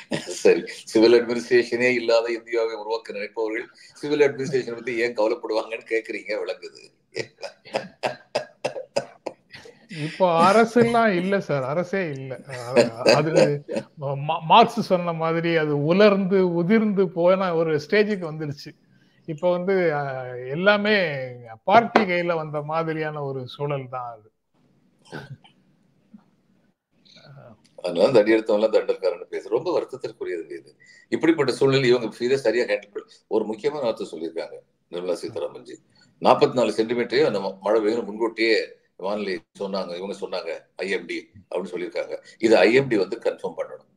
சரி. 0.09 0.63
சிவில் 0.67 1.13
அட்மினிஸ்ட்ரேஷனே 1.13 1.93
இல்லாத 1.93 2.31
இந்தியாவை 2.31 2.75
உருவாக்க 2.75 3.13
நினைப்பவர்கள் 3.13 3.65
சிவில் 3.93 4.19
அட்மினிஸ்ட்ரேஷன் 4.19 4.73
பத்தி 4.73 4.97
ஏன் 4.97 5.17
கவலைப்படுவாங்கன்னு 5.17 5.85
கேக்குறீங்க? 5.89 6.37
விளங்குது. 6.45 6.95
இப்போ 10.05 10.39
அரசு 10.43 10.85
எல்லாம் 10.85 11.13
இல்ல 11.13 11.39
சார். 11.39 11.63
அரசே 11.63 12.09
இல்ல. 12.09 12.33
அது 13.15 13.63
மா- 13.99 14.41
மார்க்ஸ் 14.41 14.79
சொன்ன 14.81 15.13
மாதிரி 15.13 15.55
அது 15.55 15.83
உலர்ந்து 15.83 16.53
உதிர்ந்து 16.53 17.09
போன 17.09 17.55
ஒரு 17.55 17.81
ஸ்டேஜுக்கு 17.85 18.25
வந்துருச்சு. 18.31 18.71
இப்போ 19.25 19.51
வந்து 19.51 19.75
எல்லாமே 20.49 20.95
பார்ட்டி 21.63 22.01
கையில 22.01 22.35
வந்த 22.35 22.61
மாதிரியான 22.61 23.23
ஒரு 23.23 23.47
சூழல் 23.47 23.89
தான் 23.89 24.09
அது. 24.15 24.29
அதனால 27.83 28.11
தடி 28.11 28.31
எடுத்தவங்க 28.33 28.69
தண்டல்காரன் 28.69 29.23
பேச 29.29 29.49
ரொம்ப 29.49 29.69
வருத்தத்திற்குரியது 29.79 30.51
இது. 30.59 30.71
இப்படிப்பட்ட 31.09 31.51
சூழ்நிலை 31.51 31.89
இவங்க 31.89 32.15
இதை 32.19 32.37
சரியா 32.37 32.63
ஹேண்டில் 32.63 32.91
பண்ண 32.93 33.07
ஒரு 33.27 33.45
முக்கியமான 33.45 33.83
வார்த்தை 33.83 34.07
சொல்லியிருக்காங்க 34.11 34.57
நிர்மலா 34.91 35.15
சீதாராமன்ஜி. 35.21 35.75
நாற்பத்தி 36.21 36.53
நாலு 36.53 36.73
சென்டிமீட்டரே 36.77 37.25
அந்த 37.25 37.57
மழை 37.61 37.81
பெய்யும் 37.81 38.05
முன்கூட்டியே 38.05 38.57
வானிலை 38.97 39.33
சொன்னாங்க 39.59 39.91
இவங்க 39.95 40.15
சொன்னாங்க 40.21 40.51
ஐஎம்டி 40.81 41.17
அப்படின்னு 41.49 41.71
சொல்லியிருக்காங்க. 41.73 42.23
இது 42.39 42.55
ஐஎம்டி 42.57 42.97
வந்து 42.97 43.17
கன்ஃபார்ம் 43.19 43.57
பண்ணணும். 43.57 43.89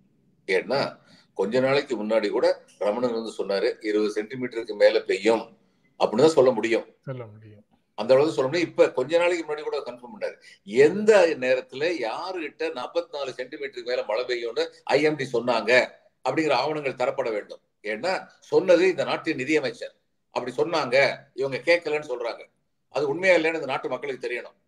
ஏன்னா 0.46 0.98
கொஞ்ச 1.34 1.60
நாளைக்கு 1.60 2.04
முன்னாடி 2.04 2.30
கூட 2.30 2.62
ரமணன் 2.78 3.16
வந்து 3.18 3.32
சொன்னாரு 3.38 3.86
இருபது 3.86 4.22
சென்டிமீட்டருக்கு 4.22 4.74
மேல 4.74 5.00
பெய்யும் 5.00 5.58
அப்படின்னு 5.98 6.24
தான் 6.24 6.36
சொல்ல 6.38 6.50
முடியும். 6.50 6.86
சொல்ல 7.00 7.26
முடியும். 7.26 7.64
அந்த 7.94 8.14
அளவுக்கு 8.14 8.36
சொல்ல 8.36 8.50
முடியும். 8.50 8.70
இப்ப 8.70 8.92
கொஞ்ச 8.92 9.18
நாளைக்கு 9.18 9.54
முன்னாடி 9.54 9.62
கூட 9.62 9.78
கன்ஃபார்ம் 9.78 10.14
பண்ணாரு. 10.16 10.36
எந்த 10.64 11.26
நேரத்துல 11.38 11.82
யாருகிட்ட 12.08 12.68
நாற்பத்தி 12.78 13.12
நாலு 13.12 13.32
சென்டிமீட்டருக்கு 13.36 13.84
மேல 13.84 14.04
மழை 14.04 14.24
பெய்யும்னு 14.24 14.66
ஐஎம்டி 14.90 15.26
சொன்னாங்க 15.32 15.88
அப்படிங்கிற 16.28 16.52
ஆவணங்கள் 16.52 17.00
தரப்பட 17.02 17.30
வேண்டும். 17.30 17.60
ஏன்னா 17.82 18.26
சொன்னது 18.40 18.88
இந்த 18.88 19.04
நாட்டின் 19.04 19.36
நிதியமைச்சர். 19.36 19.94
அப்படி 20.30 20.54
சொன்னாங்க 20.56 21.16
இவங்க 21.34 21.56
கேட்கலன்னு 21.64 22.10
சொல்றாங்க. 22.12 22.42
அது 22.88 23.08
உண்மையா 23.08 23.36
இல்லைன்னு 23.36 23.60
இந்த 23.60 23.66
நாட்டு 23.66 23.88
மக்களுக்கு 23.88 24.28
தெரியணும். 24.28 24.58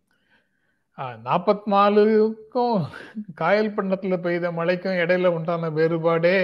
நாற்பத்தி 0.98 1.66
நாலுக்கும் 1.66 2.86
காயல் 3.34 3.74
பண்ணத்துல 3.74 4.16
பெய்த 4.20 4.52
மழைக்கும் 4.52 4.92
இடையில 4.92 5.26
உண்டான 5.26 5.70
வேறுபாடே 5.70 6.36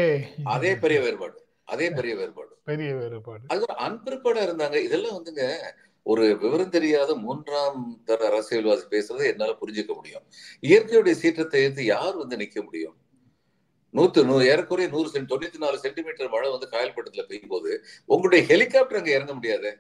அதே 0.44 0.76
பெரிய 0.76 1.00
வேறுபாடு 1.00 1.36
அதே 1.64 1.90
பெரிய 1.90 2.16
வேறுபாடு. 2.16 2.56
பெரிய 2.64 2.94
வேறுபாடு. 2.94 3.42
அது 3.46 3.64
அன்பிற்பாடா 3.78 4.40
இருந்தாங்க. 4.46 4.74
இதெல்லாம் 4.74 5.16
வந்துங்க 5.18 5.42
ஒரு 6.02 6.38
விவரம் 6.38 6.70
தெரியாத 6.70 7.14
மூன்றாம் 7.14 8.02
தர 8.04 8.26
அரசியல்வாதி 8.26 8.84
பேசுறதை 8.90 9.26
என்னால 9.26 9.56
புரிஞ்சுக்க 9.60 9.94
முடியும். 9.94 10.24
இயற்கையுடைய 10.60 11.10
சீற்றத்தை 11.10 11.60
எதிர்த்து 11.62 11.84
யார் 11.84 12.16
வந்து 12.16 12.36
நிக்க 12.36 12.64
முடியும்? 12.64 12.96
நூத்து 13.94 14.24
நூ 14.24 14.40
ஏறக்குறைய 14.40 14.90
நூறு 14.90 15.08
சென்ட் 15.12 15.30
தொண்ணூத்தி 15.32 15.58
நாலு 15.58 15.78
சென்டிமீட்டர் 15.78 16.28
மழை 16.28 16.50
வந்து 16.50 16.68
காயல்பட்டத்துல 16.70 17.22
பெய்யும் 17.22 17.48
போது 17.48 17.84
உங்களுடைய 18.04 18.46
ஹெலிகாப்டர் 18.46 18.96
அங்க 18.96 19.10
இறங்க 19.10 19.34
முடியாது. 19.34 19.70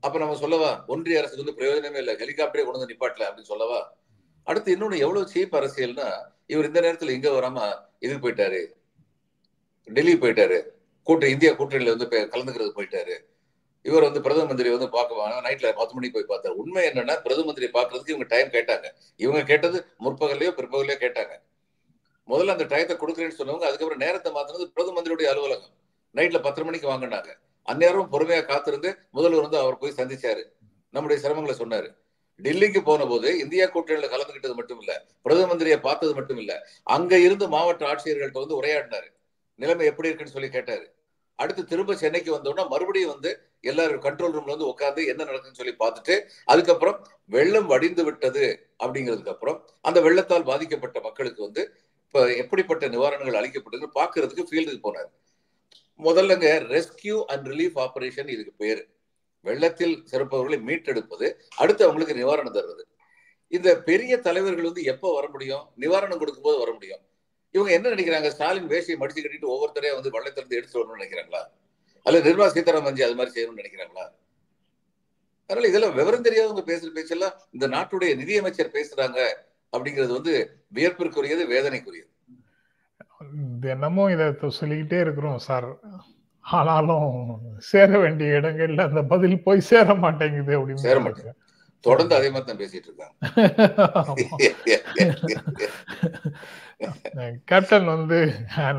அப்ப 0.00 0.18
நம்ம 0.18 0.36
சொல்லவா 0.36 0.84
ஒன்றிய 0.86 1.18
அரசுக்கு 1.18 1.44
வந்து 1.44 1.58
பிரயோஜனமே 1.58 1.96
இல்லை 1.96 2.14
ஹெலிகாப்டரே 2.14 2.62
கொண்டு 2.64 2.78
வந்து 2.78 2.92
நிப்பாட்டல 2.94 3.26
அப்படின்னு 3.28 3.52
சொல்லவா? 3.52 3.80
அடுத்து 4.44 4.76
இன்னொன்னு 4.76 4.98
எவ்வளவு 4.98 5.30
சீப் 5.34 5.56
அரசியல்னா 5.60 6.06
இவர் 6.46 6.64
இந்த 6.64 6.80
நேரத்துல 6.80 7.10
இங்க 7.10 7.30
வராம 7.30 7.58
இதுக்கு 7.98 8.22
போயிட்டாரு? 8.24 8.60
டெல்லி 9.84 10.14
போயிட்டாரு. 10.14 10.58
கூட்டம் 11.02 11.28
இந்தியா 11.28 11.52
கூட்டணியில 11.52 11.92
வந்து 11.96 12.08
கலந்துக்கிறது 12.34 12.72
போயிட்டாரு. 12.76 13.14
இவர் 13.82 14.02
வந்து 14.02 14.20
பிரதம 14.20 14.46
மந்திரி 14.46 14.70
வந்து 14.70 14.88
பார்க்க 14.88 15.42
நைட்ல 15.48 15.72
பத்து 15.72 15.94
மணிக்கு 15.94 16.16
போய் 16.16 16.30
பார்த்தாரு. 16.30 16.54
உண்மை 16.62 16.88
என்னன்னா 16.88 17.14
பிரதம 17.22 17.44
மந்திரி 17.44 17.66
பாக்குறதுக்கு 17.72 18.14
இவங்க 18.14 18.26
டைம் 18.28 18.48
கேட்டாங்க. 18.48 18.86
இவங்க 19.16 19.42
கேட்டது 19.42 19.86
முற்பகல்லையோ 20.04 20.50
பிற்பகல்லையோ 20.58 20.98
கேட்டாங்க. 21.04 21.34
முதல்ல 22.28 22.54
அந்த 22.56 22.64
டயத்தை 22.64 22.94
கொடுக்குறேன்னு 22.96 23.38
சொன்னவங்க 23.38 23.68
அதுக்கப்புறம் 23.68 23.98
நேரத்தை 23.98 24.32
மாத்தினது 24.32 24.64
பிரதம 24.64 24.96
மந்திரியுடைய 24.96 25.28
அலுவலகம். 25.32 25.72
நைட்ல 26.14 26.42
பத்து 26.42 26.64
மணிக்கு 26.64 26.88
வாங்கினாங்க. 26.88 27.30
அந்நேரம் 27.70 28.12
பொறுமையா 28.12 28.42
காத்திருந்து 28.44 28.90
முதல்வர் 29.10 29.46
வந்து 29.46 29.58
அவர் 29.62 29.80
போய் 29.82 29.96
சந்திச்சாரு. 29.96 30.42
நம்முடைய 30.94 31.18
சிரமங்களை 31.22 31.54
சொன்னாரு. 31.62 31.88
டெல்லிக்கு 32.40 32.80
போன 32.84 33.06
போது 33.06 33.28
இந்தியா 33.38 33.64
கூட்டணியில 33.66 34.06
கலந்துகிட்டது 34.12 34.54
மட்டும் 34.54 34.80
இல்ல 34.82 34.92
பிரதம 35.22 35.48
மந்திரியை 35.50 35.78
பார்த்தது 35.80 36.12
மட்டும் 36.14 36.38
இல்ல 36.42 36.52
அங்க 36.96 37.18
இருந்து 37.18 37.48
மாவட்ட 37.48 37.84
ஆட்சியர்கள்ட்ட 37.92 38.42
வந்து 38.42 38.58
உரையாடினாரு. 38.62 39.08
நிலைமை 39.58 39.86
எப்படி 39.86 40.08
இருக்குன்னு 40.08 40.36
சொல்லி 40.36 40.50
கேட்டாரு. 40.50 40.86
அடுத்து 41.38 41.62
திரும்ப 41.64 41.96
சென்னைக்கு 41.96 42.30
வந்தோம்னா 42.36 42.64
மறுபடியும் 42.68 43.12
வந்து 43.12 43.30
எல்லாரும் 43.60 44.02
கண்ட்ரோல் 44.02 44.34
ரூம்ல 44.34 44.54
வந்து 44.54 44.66
உட்கார்ந்து 44.66 45.02
என்ன 45.06 45.24
நடக்குதுன்னு 45.24 45.60
சொல்லி 45.60 45.74
பார்த்துட்டு 45.78 46.14
அதுக்கப்புறம் 46.44 46.98
வெள்ளம் 47.34 47.66
வடிந்து 47.66 48.04
விட்டது 48.04 48.44
அப்படிங்கிறதுக்கு 48.84 49.34
அப்புறம் 49.34 49.58
அந்த 49.80 49.98
வெள்ளத்தால் 50.00 50.48
பாதிக்கப்பட்ட 50.50 51.00
மக்களுக்கு 51.00 51.42
வந்து 51.42 51.62
இப்ப 52.06 52.24
எப்படிப்பட்ட 52.34 52.88
நிவாரணங்கள் 52.88 53.40
அளிக்கப்பட்டது 53.40 53.88
பாக்குறதுக்கு 53.94 54.48
ஃபீல்டுக்கு 54.50 54.82
போனாரு. 54.86 55.10
முதல்லங்க 56.04 56.48
ரெஸ்கியூ 56.74 57.24
அண்ட் 57.24 57.46
ரிலீஃப் 57.46 57.78
ஆபரேஷன் 57.84 58.28
இதுக்கு 58.28 58.52
பேரு. 58.56 58.82
வெள்ளத்தில் 59.40 60.02
சிறப்பவர்களை 60.04 60.58
மீட்டெடுப்பது 60.66 61.26
அடுத்து 61.56 61.84
அவங்களுக்கு 61.84 62.14
நிவாரணம் 62.14 62.56
தருவது. 62.56 62.82
இந்த 63.48 63.78
பெரிய 63.78 64.18
தலைவர்கள் 64.18 64.64
வந்து 64.64 64.82
எப்போ 64.82 65.14
வர 65.14 65.28
முடியும்? 65.28 65.64
நிவாரணம் 65.78 66.18
கொடுக்கும்போது 66.18 66.58
வர 66.58 66.72
முடியும். 66.72 67.02
இவங்க 67.54 67.70
என்ன 67.72 67.88
நினைக்கிறாங்க? 67.88 68.28
ஸ்டாலின் 68.28 68.68
வேஷியை 68.68 68.96
மடிச்சு 69.02 69.22
கட்டிட்டு 69.22 69.52
ஒவ்வொருத்தரையும் 69.52 69.98
வந்து 69.98 70.10
வெள்ளத்திலிருந்து 70.10 70.58
எடுத்து 70.58 70.78
வரணும்னு 70.80 70.98
நினைக்கிறாங்களா? 70.98 71.42
அல்ல 72.06 72.18
நிர்மலா 72.18 72.46
சீதாராமன் 72.46 73.00
அது 73.08 73.14
மாதிரி 73.14 73.32
செய்யணும்னு 73.36 73.62
நினைக்கிறாங்களா? 73.62 74.04
அதனால 75.46 75.68
இதெல்லாம் 75.68 75.94
விவரம் 75.94 76.24
தெரியாதவங்க 76.24 76.62
பேசுற 76.66 76.90
பேச்செல்லாம் 76.94 77.34
இந்த 77.52 77.68
நாட்டுடைய 77.68 78.16
நிதியமைச்சர் 78.16 78.76
பேசுறாங்க 78.76 79.18
அப்படிங்கிறது 79.72 80.12
வந்து 80.18 80.34
வியப்பிற்குரியது 80.74 81.44
வேதனைக்குரியது. 81.54 82.09
தினமும் 83.64 84.12
இதை 84.14 84.26
சொல்லிக்கிட்டே 84.58 84.98
இருக்கிறோம் 85.04 85.40
சார். 85.48 85.70
ஆனாலும் 86.44 87.10
சேர 87.70 87.90
வேண்டிய 87.98 88.38
இடங்கள்ல 88.40 88.84
அந்த 88.88 89.02
பதில் 89.12 89.44
போய் 89.46 89.68
சேர 89.70 89.94
மாட்டேங்குது 90.04 90.52
அப்படின்னு 90.58 90.86
சேர 90.86 90.98
மாட்டேங்குது. 91.00 91.36
தொடர்ந்து 91.86 92.14
அதே 92.18 92.28
மாதிரி 92.30 92.46
தான் 92.48 92.60
பேசிட்டு 92.62 92.88
இருக்காங்க. 92.88 93.14
கேப்டன் 97.50 97.86
வந்து 97.94 98.18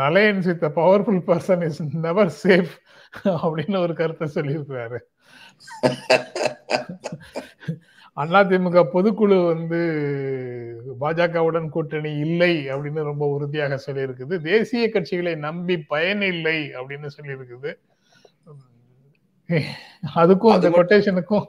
alliance 0.07 0.47
with 0.49 0.65
powerful 0.79 1.23
person 1.29 1.63
is 1.67 1.81
never 2.07 2.31
safe 2.43 2.73
அப்படின்னு 3.43 3.79
ஒரு 3.85 3.93
கருத்தை 4.01 4.27
சொல்லியிருக்கிறாரு. 4.35 4.99
அதிமுக 8.15 8.85
பொதுக்குழு 8.93 9.47
வந்து 9.47 9.77
பாஜகவுடன் 10.99 11.69
கூட்டணி 11.69 12.17
இல்லை 12.17 12.67
அப்படின்னு 12.67 13.03
ரொம்ப 13.03 13.27
உறுதியாக 13.27 13.81
சொல்லியிருக்குது. 13.85 14.41
தேசிய 14.41 14.87
கட்சிகளை 14.87 15.35
நம்பி 15.35 15.77
பயன் 15.77 16.21
இல்லை 16.21 16.69
அப்படின்னு 16.69 17.07
சொல்லியிருக்குது. 17.21 17.73
அதுக்கும் 20.15 20.51
அந்த 20.51 20.69
கொட்டேஷனுக்கும் 20.69 21.45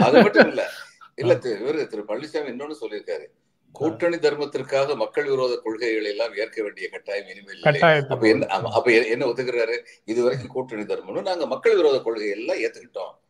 அது 0.00 0.22
மட்டும் 0.22 0.48
இல்ல. 0.48 0.68
இல்ல 1.14 1.34
திரு- 1.34 1.62
இவரு 1.66 1.86
திரு 1.86 2.04
பழனிசாமி 2.08 2.48
இன்னொன்னு 2.48 2.74
சொல்லியிருக்காரு. 2.80 3.26
கூட்டணி 3.72 4.16
தர்மத்திற்காக 4.16 4.94
மக்கள் 4.94 5.28
விரோத 5.28 5.60
கொள்கைகளை 5.64 6.10
எல்லாம் 6.10 6.36
ஏற்க 6.36 6.62
வேண்டிய 6.62 6.88
கட்டாயம் 6.88 7.26
இனிமேல். 7.26 7.60
அப்ப 8.08 8.28
என்ன 8.28 8.46
அப்ப 8.46 8.90
என்ன 8.90 9.26
ஒத்துக்கிறாரு? 9.26 9.78
இது 10.04 10.22
வரைக்கும் 10.22 10.48
கூட்டணி 10.48 10.82
தர்மம்னு 10.82 11.22
நாங்க 11.22 11.46
மக்கள் 11.46 11.76
விரோத 11.76 12.00
கொள்கை 12.00 12.30
எல்லாம் 12.30 12.56
ஏத்துக்கிட்டோம். 12.56 13.27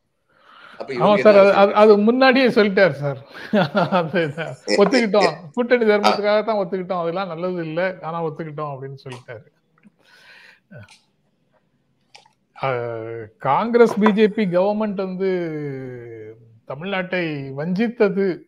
ஆமா 0.86 1.18
சார் 1.18 1.88
அது- 1.88 2.02
முன்னாடியே 2.02 2.48
சொல்லிட்டாரு 2.48 2.90
சார். 2.90 3.18
ஒத்துக்கிட்டோம். 4.66 5.34
கூட்டணி 5.52 5.84
தர்மத்துக்காக 5.84 6.44
தான் 6.44 6.56
ஒத்துக்கிட்டோம். 6.56 7.00
அதெல்லாம் 7.00 7.26
நல்லது 7.26 7.66
இல்ல. 7.66 7.94
ஆனா 8.00 8.24
ஒத்துக்கிட்டோம் 8.24 8.76
அப்படின்னு 8.76 8.98
சொல்லிட்டாரு. 9.04 9.44
காங்கிரஸ் 13.38 14.00
பிஜேபி 14.00 14.44
கவர்மெண்ட் 14.50 14.94
வந்து 14.94 15.28
தமிழ்நாட்டை 16.68 17.52
வஞ்சித்தது. 17.56 18.38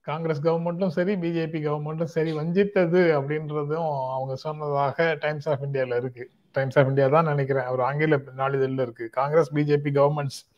காங்கிரஸ் 0.00 0.42
கவர்மெண்ட்டும் 0.42 0.88
சரி 0.88 1.14
பிஜேபி 1.14 1.60
கவர்மெண்ட்டும் 1.62 2.04
சரி 2.04 2.32
வஞ்சித்தது 2.32 3.20
அப்படின்றதும் 3.20 4.10
அவங்க 4.10 4.36
சொன்னதாக 4.36 5.16
டைம்ஸ் 5.20 5.48
ஆஃப் 5.48 5.62
இந்தியால 5.62 5.96
இருக்கு. 5.96 6.30
டைம்ஸ் 6.52 6.78
ஆஃப் 6.78 6.86
இந்தியா 6.86 7.06
தான் 7.06 7.24
நினைக்கிறேன். 7.24 7.66
ஒரு 7.66 7.82
ஆங்கில 7.84 8.16
நாளிதழில் 8.36 8.82
இருக்கு. 8.82 9.08
Congress 9.08 9.54
BJP 9.54 9.90
governments 9.94 10.48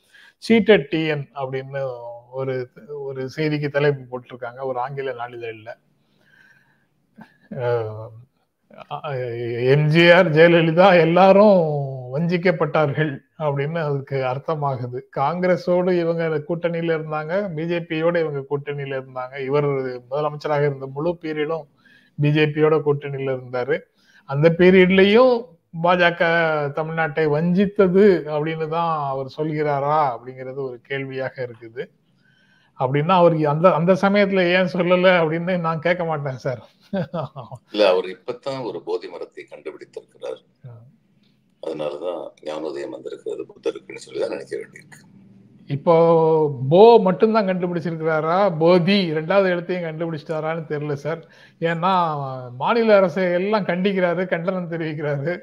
cheated 0.44 0.86
TN 0.92 1.24
அப்படின்னு 1.42 1.82
ஒரு 2.38 2.54
ஒரு 3.08 3.22
செய்திக்கு 3.36 3.68
தலைப்பு 3.68 4.02
போட்டிருக்காங்க. 4.10 4.60
ஒரு 4.68 4.78
ஆங்கில 4.84 5.12
நாளிதழில். 5.20 5.72
எம்ஜிஆர் 9.74 10.28
ஜெயலலிதா 10.36 10.86
எல்லாரும் 11.06 11.58
வஞ்சிக்கப்பட்டார்கள் 12.14 13.12
அப்படின்னு 13.44 13.80
அதுக்கு 13.88 14.16
அர்த்தமாகுது. 14.30 14.98
காங்கிரஸோடு 15.16 15.92
இவங்க 16.02 16.22
கூட்டணியில 16.48 16.96
இருந்தாங்க. 16.98 17.32
பிஜேபியோட 17.56 18.16
இவங்க 18.24 18.42
கூட்டணியில 18.50 18.98
இருந்தாங்க. 19.00 19.34
இவர் 19.48 19.68
முதலமைச்சராக 20.10 20.68
இருந்த 20.70 20.88
முழு 20.96 21.12
பீரியடும் 21.22 21.66
பிஜேபியோட 22.18 22.76
கூட்டணியில 22.88 23.34
இருந்தாரு. 23.38 23.78
அந்த 24.30 24.48
பீரியட்லயும் 24.58 25.34
பாஜக 25.82 26.22
தமிழ்நாட்டை 26.78 27.24
வஞ்சித்தது 27.34 28.04
அப்படின்னு 28.34 28.68
தான் 28.68 28.92
அவர் 29.08 29.34
சொல்கிறாரா 29.36 29.98
அப்படிங்கிறது 30.14 30.60
ஒரு 30.68 30.78
கேள்வியாக 30.82 31.34
இருக்குது. 31.46 31.84
அப்படின்னா 32.80 33.14
அவர் 33.22 33.34
அந்த 33.46 33.74
அந்த 33.74 33.92
சமயத்துல 33.92 34.44
ஏன் 34.56 34.72
சொல்லல 34.72 35.12
அப்படின்னு 35.22 35.54
நான் 35.58 35.84
கேட்க 35.86 36.04
மாட்டேன் 36.04 36.42
சார். 36.44 36.62
இல்ல 37.72 37.82
அவர் 37.88 38.04
இப்பதான் 38.04 38.60
ஒரு 38.62 38.82
போதி 38.82 39.08
மரத்தை 39.08 39.46
கண்டுபிடித்திருக்கிறார். 39.50 40.40
அதனாலதான் 41.62 42.22
ஞானோதயம் 42.42 42.94
வந்திருக்கிறது 42.96 43.44
புத்தருக்குன்னு 43.50 44.04
சொல்லிதான் 44.06 44.34
நினைக்க 44.34 44.54
வேண்டியிருக்கு. 44.56 45.00
இப்போ 45.66 45.94
போ 46.70 47.00
மட்டும்தான் 47.02 47.48
கண்டுபிடிச்சிருக்கிறாரா? 47.48 48.58
போதி 48.58 49.12
ரெண்டாவது 49.12 49.44
இடத்தையும் 49.44 49.86
கண்டுபிடிச்சிட்டாரான்னு 49.86 50.64
தெரியல 50.72 50.92
சார். 50.92 51.22
ஏன்னா 51.60 51.92
மாநில 52.56 52.96
அரசை 52.96 53.24
எல்லாம் 53.32 53.66
கண்டிக்கிறாரு 53.66 54.24
கண்டனம் 54.26 54.70
தெரிவிக்கிறாரு. 54.70 55.34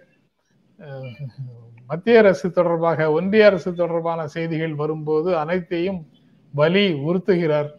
மத்திய 1.88 2.18
அரசு 2.18 2.52
தொடர்பாக 2.52 3.12
ஒன்றிய 3.12 3.46
அரசு 3.46 3.74
தொடர்பான 3.74 4.28
செய்திகள் 4.28 4.76
வரும்போது 4.76 5.38
அனைத்தையும் 5.38 6.10
வலி 6.54 6.94
உறுத்துகிறார். 6.94 7.70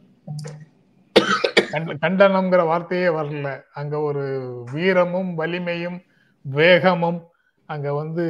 கண்ட- 1.71 1.95
கண்டனம்ங்கிற 1.95 2.65
வார்த்தையே 2.65 3.07
வரல. 3.07 3.63
அங்க 3.73 4.01
ஒரு 4.01 4.65
வீரமும் 4.73 5.39
வலிமையும் 5.39 6.03
வேகமும் 6.41 7.27
அங்க 7.67 7.95
வந்து 7.95 8.25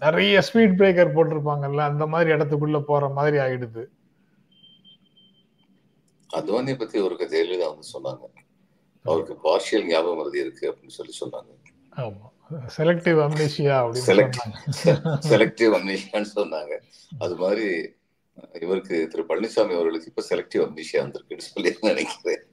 நிறைய 0.00 0.38
ஸ்பீட் 0.38 0.76
பிரேக்கர் 0.76 1.12
போட்டிருப்பாங்கல்ல 1.12 1.76
அந்த 1.76 2.06
மாதிரி 2.06 2.32
இடத்துக்குள்ள 2.32 2.80
போற 2.80 3.08
மாதிரி 3.08 3.36
ஆயிடுது. 3.36 3.84
அத்வானியை 6.36 6.78
பத்தி 6.78 7.00
ஒரு 7.00 7.14
ஜெயலலிதா 7.14 7.74
வந்து 7.74 7.88
சொன்னாங்க. 7.92 8.38
அவருக்கு 9.04 9.38
பார்ஷியல் 9.42 9.86
ஞாபகம் 9.86 10.16
மருதி 10.16 10.40
இருக்கு 10.40 10.72
அப்படின்னு 10.72 10.88
சொல்லி 10.88 11.12
சொன்னாங்க. 11.20 11.68
ஆமா. 11.96 12.32
செலக்டிவ் 12.50 13.18
அம்னேஷியா 13.26 13.76
செலக்டிவ் 15.30 15.72
அம்னீஷியான்னு 15.78 16.30
சொன்னாங்க. 16.34 16.74
அது 17.18 17.34
மாதிரி 17.36 17.94
இவருக்கு 18.60 19.08
திரு 19.10 19.24
பழனிசாமி 19.28 19.74
அவர்களுக்கு 19.74 20.06
இப்ப 20.06 20.24
செலக்டிவ் 20.30 20.64
அம்னீஷியா 20.66 21.00
வந்திருக்குன்னு 21.02 21.38
சொல்லி 21.38 21.76
நினைக்கிறேன். 21.80 22.44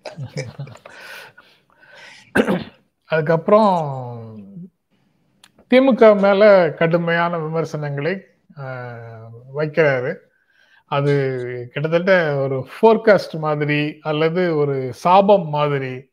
அதுக்கப்புறம் 3.03 3.75
திமுக 5.69 6.21
மேல 6.21 6.74
கடுமையான 6.74 7.39
விமர்சனங்களை 7.39 8.21
வைக்கிறாரு. 9.57 10.15
அது 10.86 11.13
கிட்டத்தட்ட 11.74 12.38
ஒரு 12.38 12.67
ஃபோர்காஸ்ட் 12.74 13.39
மாதிரி 13.39 13.98
அல்லது 14.01 14.57
ஒரு 14.57 14.93
சாபம் 14.93 15.50
மாதிரி 15.50 16.11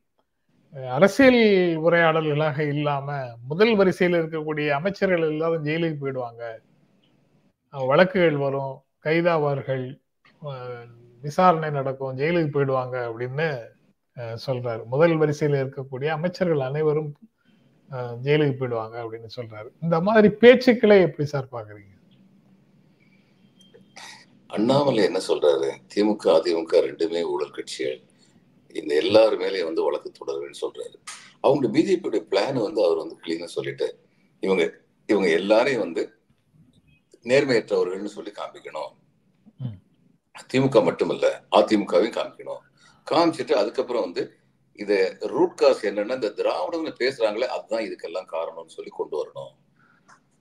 அரசியல் 0.75 1.43
உரையாடல்களாக 1.87 2.59
இல்லாம 2.73 3.17
முதல் 3.51 3.75
வரிசையில் 3.81 4.19
இருக்கக்கூடிய 4.21 4.67
அமைச்சர்கள் 4.79 5.25
எல்லாரும் 5.33 5.65
ஜெயிலுக்கு 5.69 5.99
போயிடுவாங்க. 6.03 6.43
வழக்குகள் 7.91 8.37
வரும் 8.45 8.75
கைதாவார்கள் 9.07 9.87
விசாரணை 11.25 11.71
நடக்கும் 11.79 12.19
ஜெயிலுக்கு 12.21 12.51
போயிடுவாங்க 12.57 12.97
அப்படின்னு 13.09 13.49
சொல்றாரு. 14.47 14.83
முதல் 14.95 15.17
வரிசையில் 15.23 15.61
இருக்கக்கூடிய 15.63 16.09
அமைச்சர்கள் 16.17 16.67
அனைவரும் 16.69 17.11
ஜெயிலுக்கு 18.25 18.57
போயிடுவாங்க 18.61 18.97
அப்படின்னு 19.03 19.31
சொல்றாரு. 19.39 19.69
இந்த 19.85 19.97
மாதிரி 20.09 20.31
பேச்சுக்களை 20.43 20.99
எப்படி 21.09 21.27
சார் 21.35 21.55
பாக்குறீங்க 21.55 21.95
அண்ணாமலை 24.57 25.01
என்ன 25.09 25.21
சொல்றாரு? 25.31 25.69
திமுக 25.93 26.25
அதிமுக 26.37 26.79
ரெண்டுமே 26.87 27.21
ஊழல் 27.33 27.57
கட்சிகள். 27.57 27.99
இந்த 28.81 28.93
எல்லாரு 29.03 29.37
மேலேயும் 29.43 29.69
வந்து 29.71 29.87
வழக்கு 29.87 30.11
தொடருன்னு 30.19 30.63
சொல்றாரு. 30.65 30.97
அவங்க 31.41 31.67
பிஜேபியோட 31.75 32.21
பிளான் 32.31 32.61
வந்து 32.67 32.81
அவர் 32.87 33.03
வந்து 33.03 33.17
கிளீனா 33.25 33.49
சொல்லிட்டாரு 33.57 33.97
இவங்க 34.43 34.65
இவங்க 35.07 35.29
எல்லாரையும் 35.41 35.85
வந்து 35.85 36.03
நேர்மையற்றவர்கள்னு 37.31 38.17
சொல்லி 38.17 38.33
காமிக்கணும். 38.41 38.93
திமுக 40.53 40.83
மட்டுமல்ல 40.89 41.27
அதிமுகவையும் 41.59 42.17
காமிக்கணும். 42.19 42.63
காமிச்சிட்டு 43.11 43.55
அதுக்கப்புறம் 43.63 44.05
வந்து 44.07 44.23
இத 44.83 44.93
ரூட் 45.35 45.57
காஸ் 45.61 45.81
என்னன்னா 45.87 46.17
இந்த 46.19 46.31
திராவிடம்னு 46.41 46.93
பேசுறாங்களே 47.01 47.47
அதுதான் 47.55 47.87
இதுக்கெல்லாம் 47.87 48.29
காரணம்னு 48.35 48.77
சொல்லி 48.77 48.93
கொண்டு 48.99 49.17
வரணும். 49.21 49.53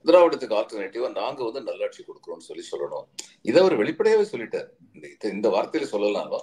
திராவிடத்துக்கு 0.04 0.58
ஆல்டர்னேட்டிவா 0.58 1.08
நாங்க 1.20 1.40
வந்து 1.48 1.60
நல்லாட்சி 1.68 2.02
கொடுக்குறோம்னு 2.02 2.48
சொல்லி 2.48 2.64
சொல்லணும். 2.72 3.06
இதை 3.42 3.58
அவர் 3.62 3.74
வெளிப்படையாவே 3.80 4.26
சொல்லிட்டார். 4.32 4.68
இந்த 5.36 5.48
வார்த்தையில 5.54 5.88
சொல்லலாம்னா 5.94 6.40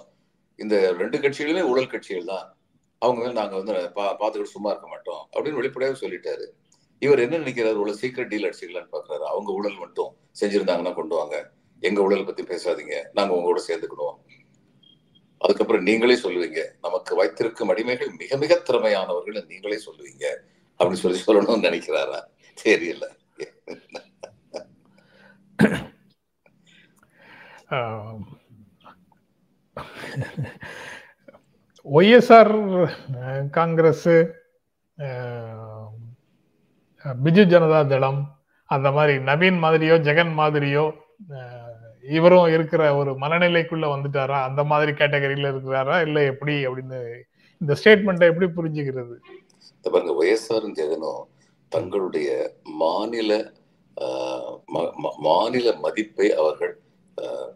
இந்த 0.56 0.92
ரெண்டு 0.92 1.18
கட்சிகளுமே 1.18 1.60
ஊழல் 1.60 1.86
கட்சிகள் 1.86 2.24
தான் 2.24 2.56
அவங்க 2.98 3.24
வந்து 3.24 3.40
நாங்க 3.40 3.56
வந்து 3.56 3.72
பா- 3.72 4.16
பார்த்துக்கிட்டு 4.18 4.46
சும்மா 4.46 4.70
இருக்க 4.70 4.88
மாட்டோம் 4.88 5.28
அப்படின்னு 5.32 5.52
வெளிப்படையாக 5.52 6.06
சொல்லிட்டாரு. 6.06 6.46
இவர் 6.98 7.18
என்ன 7.18 7.38
நினைக்கிறாரு? 7.38 7.72
உள்ள 7.72 7.92
சீக்கிரம் 7.92 8.28
டீல் 8.28 8.44
அடிச்சுக்கலான்னு 8.44 8.88
பாக்குறாரு. 8.92 9.24
அவங்க 9.24 9.52
ஊழல் 9.52 9.78
மட்டும் 9.78 10.16
செஞ்சுருந்தாங்கன்னா 10.40 10.94
கொண்டு 10.94 11.16
வாங்க. 11.16 11.50
எங்க 11.80 12.02
ஊழல் 12.02 12.24
பத்தி 12.24 12.42
பேசாதீங்க. 12.42 13.04
நாங்கள் 13.12 13.38
உங்களோட 13.38 13.70
சேர்ந்துக்கணும். 13.70 14.14
அதுக்கப்புறம் 15.38 15.82
நீங்களே 15.82 16.14
சொல்லுவீங்க. 16.14 16.64
நமக்கு 16.80 17.14
வைத்திருக்கும் 17.14 17.76
அடிமைகள் 17.76 18.16
மிக 18.16 18.36
மிக 18.36 18.62
திறமையானவர்கள் 18.66 19.46
நீங்களே 19.46 19.80
சொல்லுவீங்க. 19.86 20.36
அப்படின்னு 20.78 21.10
சொல்லி 21.10 21.22
சொல்லணும்னு 21.26 21.64
நினைக்கிறாரா? 21.66 22.24
தெரியல. 22.64 23.14
ஆஹ் 27.70 28.18
ஒய்எஸ்ஆர் 31.92 33.50
காங்கிரஸ் 33.50 34.08
பிஜு 37.24 37.44
ஜனதா 37.44 37.86
தளம் 37.86 38.38
அந்த 38.64 38.90
மாதிரி 38.90 39.18
நவீன் 39.18 39.62
மாதிரியோ 39.62 39.98
ஜெகன் 39.98 40.32
மாதிரியோ 40.38 40.92
இவரும் 42.02 42.46
இருக்கிற 42.46 42.96
ஒரு 42.96 43.12
மனநிலைக்குள்ள 43.12 43.84
வந்துட்டாரா? 43.86 44.42
அந்த 44.42 44.64
மாதிரி 44.64 44.92
கேட்டகரியில 44.92 45.48
இருக்கிறாரா? 45.48 46.00
இல்ல 46.02 46.22
எப்படி 46.22 46.66
அப்படின்னு 46.66 47.20
இந்த 47.58 47.76
ஸ்டேட்மெண்ட்டை 47.84 48.34
எப்படி 48.34 48.46
புரிஞ்சுக்கிறது? 48.46 49.14
பாருங்க 49.82 50.24
ஒய்எஸ்ஆரும் 50.24 50.74
ஜெகனும் 50.76 51.22
தங்களுடைய 51.68 52.54
மாநில 52.62 53.52
ம- 54.74 55.16
மாநில 55.18 55.72
மதிப்பை 55.72 56.34
அவர்கள் 56.34 56.78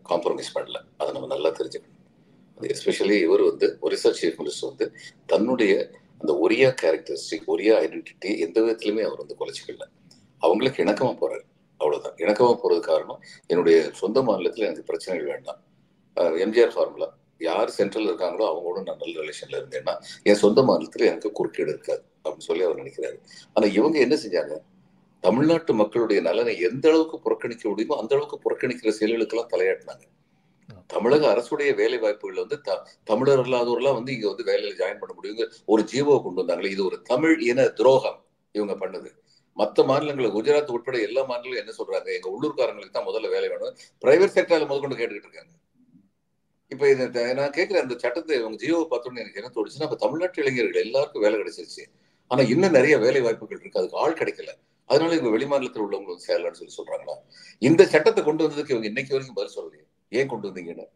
காம்ப்ரமைஸ் 0.09 0.55
பண்ணல. 0.55 0.79
அதை 0.99 1.13
நம்ம 1.13 1.27
நல்லா 1.27 1.49
தெரிஞ்சுக்கணும். 1.49 2.00
எஸ்பெஷலி 2.75 3.17
இவர் 3.27 3.43
வந்து 3.43 3.67
ஒரிசா 3.83 4.11
சீஃப் 4.21 4.39
மினிஸ்டர் 4.41 4.71
வந்து 4.71 4.87
தன்னுடைய 5.27 5.75
அந்த 6.21 6.33
ஒரியா 6.45 6.69
கேரக்டரிஸ்டிக் 6.83 7.47
ஒரியா 7.55 7.75
ஐடென்டிட்டி 7.85 8.31
எந்த 8.47 8.57
விதத்துலையுமே 8.61 9.05
அவர் 9.09 9.23
வந்து 9.23 9.39
குலைச்சிக்கல 9.41 9.87
அவங்களுக்கு 10.43 10.83
இணக்கமாக 10.85 11.17
போறாரு. 11.23 11.45
அவ்வளோதான் 11.81 12.17
இணக்கமாக 12.17 12.57
போறது 12.63 12.81
காரணம் 12.81 13.21
என்னுடைய 13.47 13.77
சொந்த 13.93 14.23
மாநிலத்தில் 14.23 14.67
எனக்கு 14.67 14.89
பிரச்சனைகள் 14.91 15.33
வேண்டாம். 15.35 15.61
எம்ஜிஆர் 16.17 16.75
ஃபார்முலா 16.75 17.09
யார் 17.41 17.71
சென்ட்ரல் 17.77 18.09
இருக்காங்களோ 18.09 18.45
அவங்களோட 18.51 18.81
நான் 18.89 19.01
நல்ல 19.03 19.15
ரிலேஷன்ல 19.23 19.59
இருந்தேன்னா 19.61 19.95
என் 20.23 20.41
சொந்த 20.45 20.63
மாநிலத்தில் 20.63 21.07
எனக்கு 21.07 21.33
குறுக்கீடு 21.33 21.71
இருக்காது 21.71 22.03
அப்படின்னு 22.25 22.49
சொல்லி 22.49 22.65
அவர் 22.65 22.81
நினைக்கிறாரு. 22.83 23.17
ஆனால் 23.53 23.73
இவங்க 23.79 23.99
என்ன 23.99 24.17
செஞ்சாங்க? 24.25 24.57
தமிழ்நாட்டு 25.21 25.73
மக்களுடைய 25.75 26.23
நலனை 26.23 26.61
எந்த 26.69 26.89
அளவுக்கு 26.89 27.17
புறக்கணிக்க 27.21 27.69
முடியுமோ 27.69 27.97
அந்த 28.03 28.15
அளவுக்கு 28.17 28.39
புறக்கணிக்கிற 28.45 28.93
செயல்களுக்கெல்லாம் 29.01 29.53
தலையாட்டினாங்க. 29.55 30.05
தமிழக 30.87 31.35
அரசுடைய 31.35 31.75
வேலை 31.75 31.99
வாய்ப்புகள் 31.99 32.37
வந்து 32.37 32.61
த- 32.61 32.87
தமிழர் 33.05 33.39
இல்லாதவர்களாம் 33.39 33.93
வந்து 33.93 34.13
இங்க 34.13 34.29
வந்து 34.29 34.45
வேலையில 34.45 34.79
ஜாயின் 34.79 34.99
பண்ண 34.99 35.15
முடியுங்க 35.23 35.53
ஒரு 35.67 35.85
ஜீவோ 35.93 36.23
கொண்டு 36.23 36.43
வந்தாங்களே 36.43 36.71
இது 36.71 36.85
ஒரு 36.85 37.03
தமிழ் 37.03 37.41
இன 37.41 37.69
துரோகம் 37.69 38.25
இவங்க 38.53 38.87
பண்ணது. 38.87 39.11
மத்த 39.57 39.85
மாநிலங்கள் 39.85 40.27
குஜராத் 40.27 40.71
உட்பட 40.71 41.01
எல்லா 41.01 41.29
மாநிலங்களும் 41.29 41.57
என்ன 41.57 41.73
சொல்றாங்க? 41.79 42.15
எங்க 42.15 42.31
உள்ளூர்காரங்களுக்கு 42.31 42.91
தான் 42.91 43.07
முதல்ல 43.07 43.29
வேலை 43.29 43.49
வேணும். 43.49 43.77
பிரைவேட் 44.05 44.37
செக்டர்ல 44.37 44.67
முதற்கொண்டு 44.67 44.97
கேட்டுக்கிட்டு 44.97 45.29
இருக்காங்க. 45.29 45.53
இப்ப 46.69 46.91
இது 46.91 47.35
நான் 47.35 47.51
கேட்கிறேன் 47.51 47.83
அந்த 47.83 47.99
சட்டத்தை 47.99 48.39
இவங்க 48.39 48.57
ஜியோ 48.57 48.87
பார்த்தோன்னு 48.91 49.19
எனக்கு 49.19 49.43
என்ன 49.43 49.51
தோணுச்சுன்னா 49.55 49.83
அப்ப 49.83 49.97
தமிழ்நாட்டு 49.97 50.43
இளைஞர்கள் 50.43 50.83
எல்லாருக்கும் 50.83 51.23
வேலை 51.23 51.41
கிடைச்சிருச்சு. 51.41 51.85
ஆனா 52.27 52.43
இன்னும் 52.43 52.71
நிறைய 52.71 52.99
வேலை 52.99 53.21
வாய்ப்புகள் 53.21 53.59
இருக்கு. 53.61 53.79
அதுக்கு 53.79 53.99
ஆள் 53.99 54.13
கிடைக்கல. 54.13 54.49
அதனால 54.85 55.15
இவங்க 55.15 55.39
வெளிமாநிலத்தில் 55.39 55.83
உள்ளவங்க 55.83 56.05
வந்து 56.05 56.27
சேரலன்னு 56.27 56.53
சொல்லி 56.53 56.75
சொல்றாங்களா? 56.77 57.15
இந்த 57.59 57.87
சட்டத்தை 57.87 58.25
கொண்டு 58.25 58.45
வந்ததுக்கு 58.45 58.71
இவங்க 58.71 58.87
இன்னைக்கு 58.87 59.15
வரைக்கும் 59.15 59.35
பதில் 59.35 59.57
சொல்லலையே. 59.57 59.90
ஏன் 60.11 60.29
கொண்டு 60.29 60.49
வந்தீங்கன்னு 60.49 60.87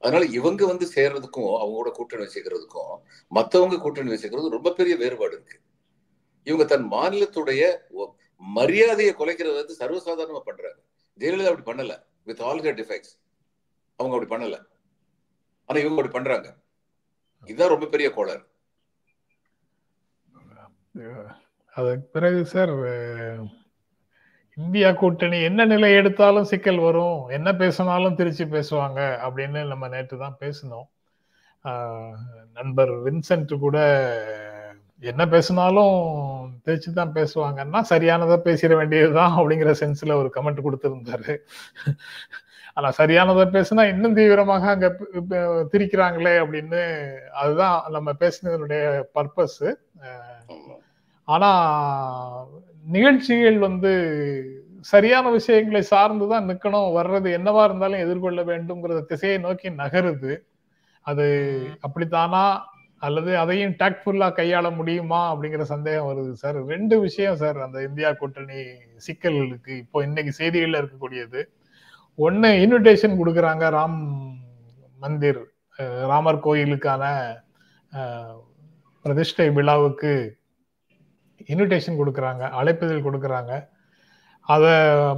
அதனால 0.00 0.24
இவங்க 0.30 0.66
வந்து 0.66 0.86
சேர்றதுக்கும் 0.94 1.54
அவங்களோட 1.62 1.90
கூட்டணி 1.90 2.24
வச்சுக்கிறதுக்கும் 2.24 2.96
மத்தவங்க 3.28 3.78
கூட்டணி 3.78 4.10
வச்சுக்கிறது 4.12 4.54
ரொம்ப 4.56 4.72
பெரிய 4.72 4.96
வேறுபாடு 4.96 5.34
இருக்கு. 5.34 5.60
இவங்க 6.46 6.64
தன் 6.64 6.90
மாநிலத்துடைய 6.90 7.62
மரியாதையை 8.36 9.14
குலைக்கிறது 9.14 9.58
வந்து 9.60 9.76
சர்வசாதாரணமா 9.78 10.40
பண்றாங்க. 10.40 10.80
ஜெயலலிதா 11.18 11.52
அப்படி 11.52 11.82
பண்ணல. 11.82 11.94
வித் 12.24 12.40
ஆல் 12.40 12.60
ஹர் 12.60 12.78
டிஃபெக்ட்ஸ் 12.80 13.14
அவங்க 13.98 14.16
அப்படி 14.16 14.28
பண்ணல. 14.34 14.56
ஆனா 15.68 15.78
இவங்க 15.80 15.88
அப்படி 15.88 16.08
பண்றாங்க. 16.08 16.48
இதுதான் 17.44 17.72
ரொம்ப 17.74 17.86
பெரிய 17.86 18.10
கோளாறு. 18.10 18.44
அதுக்கு 21.74 22.08
பிறகு 22.12 22.44
சார் 22.46 22.72
இந்தியா 24.64 24.90
கூட்டணி 25.00 25.38
என்ன 25.48 25.64
நிலை 25.70 25.88
எடுத்தாலும் 26.00 26.48
சிக்கல் 26.50 26.78
வரும். 26.84 27.18
என்ன 27.36 27.48
பேசினாலும் 27.62 28.16
திருச்சி 28.18 28.44
பேசுவாங்க 28.54 29.00
அப்படின்னு 29.26 29.60
நம்ம 29.72 29.88
நேற்று 29.94 30.16
தான் 30.22 30.38
பேசினோம். 30.42 30.86
நண்பர் 32.58 32.92
வின்சென்ட் 33.06 33.52
கூட 33.64 33.78
என்ன 35.02 35.22
பேசினாலும் 35.34 35.96
திருச்சி 36.66 36.90
தான் 36.92 37.14
பேசுவாங்கன்னா 37.18 37.80
சரியானதா 37.92 38.36
பேசிட 38.48 38.72
வேண்டியதுதான் 38.80 39.34
அப்படிங்கிற 39.38 39.72
சென்ஸ்ல 39.82 40.14
ஒரு 40.20 40.30
கமெண்ட் 40.36 40.66
கொடுத்திருந்தாரு. 40.66 41.34
ஆனா 42.76 42.88
சரியானதை 43.00 43.44
பேசினா 43.56 43.82
இன்னும் 43.92 44.16
தீவிரமாக 44.18 44.66
அங்க 44.74 44.88
திரிக்கிறாங்களே 45.72 46.34
அப்படின்னு 46.44 46.82
அதுதான் 47.42 47.76
நம்ம 47.96 48.14
பேசினதனுடைய 48.22 48.84
பர்பஸ். 49.18 49.62
ஆனா 51.28 51.50
நிகழ்ச்சிகள் 52.86 53.58
வந்து 53.58 53.92
சரியான 54.80 55.30
விஷயங்களை 55.30 55.86
சார்ந்துதான் 55.90 56.48
நிக்கணும் 56.50 56.96
வர்றது 56.96 57.28
என்னவா 57.38 57.64
இருந்தாலும் 57.64 57.98
எதிர்கொள்ள 57.98 58.44
வேண்டும்ங்கிற 58.44 59.04
திசையை 59.04 59.38
நோக்கி 59.38 59.70
நகருது. 59.70 60.36
அது 61.00 61.26
அப்படித்தானா? 61.86 62.60
அல்லது 62.98 63.38
அதையும் 63.38 63.72
டாக்ட்ஃபுல்லா 63.72 64.28
கையாள 64.32 64.74
முடியுமா? 64.76 65.36
அப்படிங்கிற 65.36 65.60
சந்தேகம் 65.60 66.08
வருது 66.10 66.32
சார். 66.32 66.64
ரெண்டு 66.64 67.00
விஷயம் 67.00 67.36
சார் 67.36 67.58
அந்த 67.60 67.82
இந்தியா 67.82 68.12
கூட்டணி 68.12 68.60
சிக்கல்களுக்கு 69.06 69.68
இப்போ 69.68 70.02
இன்னைக்கு 70.02 70.44
செய்திகள்ல 70.44 70.80
இருக்கக்கூடியது. 70.82 71.42
ஒன்னு 72.14 72.48
இன்விடேஷன் 72.48 73.18
கொடுக்குறாங்க 73.20 73.64
ராம் 73.78 74.00
மந்திர் 74.98 75.42
ராமர் 76.06 76.44
கோயிலுக்கான 76.44 77.04
பிரதிஷ்டை 79.02 79.50
விழாவுக்கு. 79.50 80.35
இன்விடேஷன் 81.48 81.98
கொடுக்குறாங்க 82.06 82.50
அழைப்புதல் 82.50 83.02
கொடுக்குறாங்க. 83.02 83.68
அதை 84.40 84.68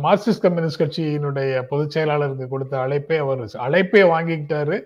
மார்க்சிஸ்ட் 0.02 0.40
கம்யூனிஸ்ட் 0.40 0.82
கட்சியினுடைய 0.82 1.62
பொதுச் 1.62 1.98
செயலாளருக்கு 1.98 2.48
கொடுத்த 2.48 2.78
அழைப்பே 2.78 3.18
அவர் 3.18 3.44
அழைப்பே 3.44 4.02
வாங்கிக்கிட்டாரு. 4.02 4.82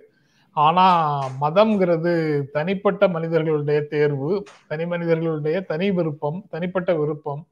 ஆனா 0.51 1.19
மதம்ங்கிறது 1.41 2.45
தனிப்பட்ட 2.53 3.09
மனிதர்களுடைய 3.09 3.83
தேர்வு 3.83 4.45
தனி 4.67 4.87
மனிதர்களுடைய 4.87 5.61
தனி 5.61 5.91
விருப்பம் 5.91 6.45
தனிப்பட்ட 6.51 6.95
விருப்பம். 6.95 7.47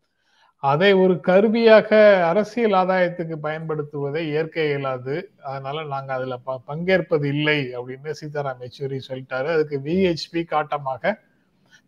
அதை 0.57 0.93
ஒரு 0.93 1.21
கருவியாக 1.21 2.23
அரசியல் 2.27 2.73
ஆதாயத்துக்கு 2.73 3.37
பயன்படுத்துவதை 3.43 4.29
ஏற்க 4.29 4.65
இயலாது. 4.65 5.31
அதனால 5.43 5.85
நாங்க 5.85 6.13
அதுல 6.13 6.37
ப- 6.37 6.61
பங்கேற்பது 6.67 7.29
இல்லை 7.29 7.77
அப்படின்னு 7.77 8.15
சீதாராம் 8.21 8.61
யெச்சூரி 8.61 9.01
சொல்லிட்டாரு. 9.09 9.47
அதுக்கு 9.47 9.81
விஹெச்பி 9.85 10.45
காட்டமாக 10.45 11.15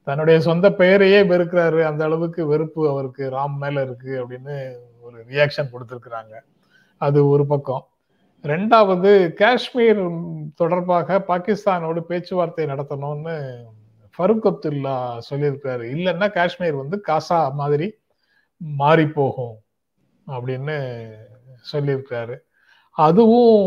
தன்னுடைய 0.05 0.41
சொந்த 0.41 0.73
பெயரையே 0.73 1.23
வெறுக்கிறாரு. 1.23 1.83
அந்த 1.83 2.05
அளவுக்கு 2.05 2.47
வெறுப்பு 2.47 2.89
அவருக்கு 2.89 3.31
ராம் 3.31 3.57
மேல 3.57 3.83
இருக்கு 3.83 4.29
அப்படின்னு 4.29 4.75
ஒரு 5.01 5.25
ரியாக்ஷன் 5.29 5.71
கொடுத்துருக்குறாங்க. 5.73 6.35
அது 6.97 7.29
ஒரு 7.29 7.47
பக்கம். 7.47 7.87
ரெண்டாவது 8.43 9.33
காஷ்மீர் 9.33 10.01
தொடர்பாக 10.55 11.25
பாகிஸ்தானோடு 11.29 12.01
பேச்சுவார்த்தை 12.01 12.67
நடத்தணும்னு 12.67 13.65
ஃபருக் 14.19 14.47
அப்துல்லா 14.51 15.19
சொல்லியிருக்கிறாரு. 15.31 15.85
இல்லைன்னா 15.95 16.33
காஷ்மீர் 16.33 16.75
வந்து 16.75 17.03
காசா 17.09 17.53
மாதிரி 17.53 17.95
மாறி 18.57 19.07
போகும் 19.09 19.57
அப்படின்னு 20.27 20.77
சொல்லியிருக்கிறாரு. 21.73 22.37
அதுவும் 22.91 23.61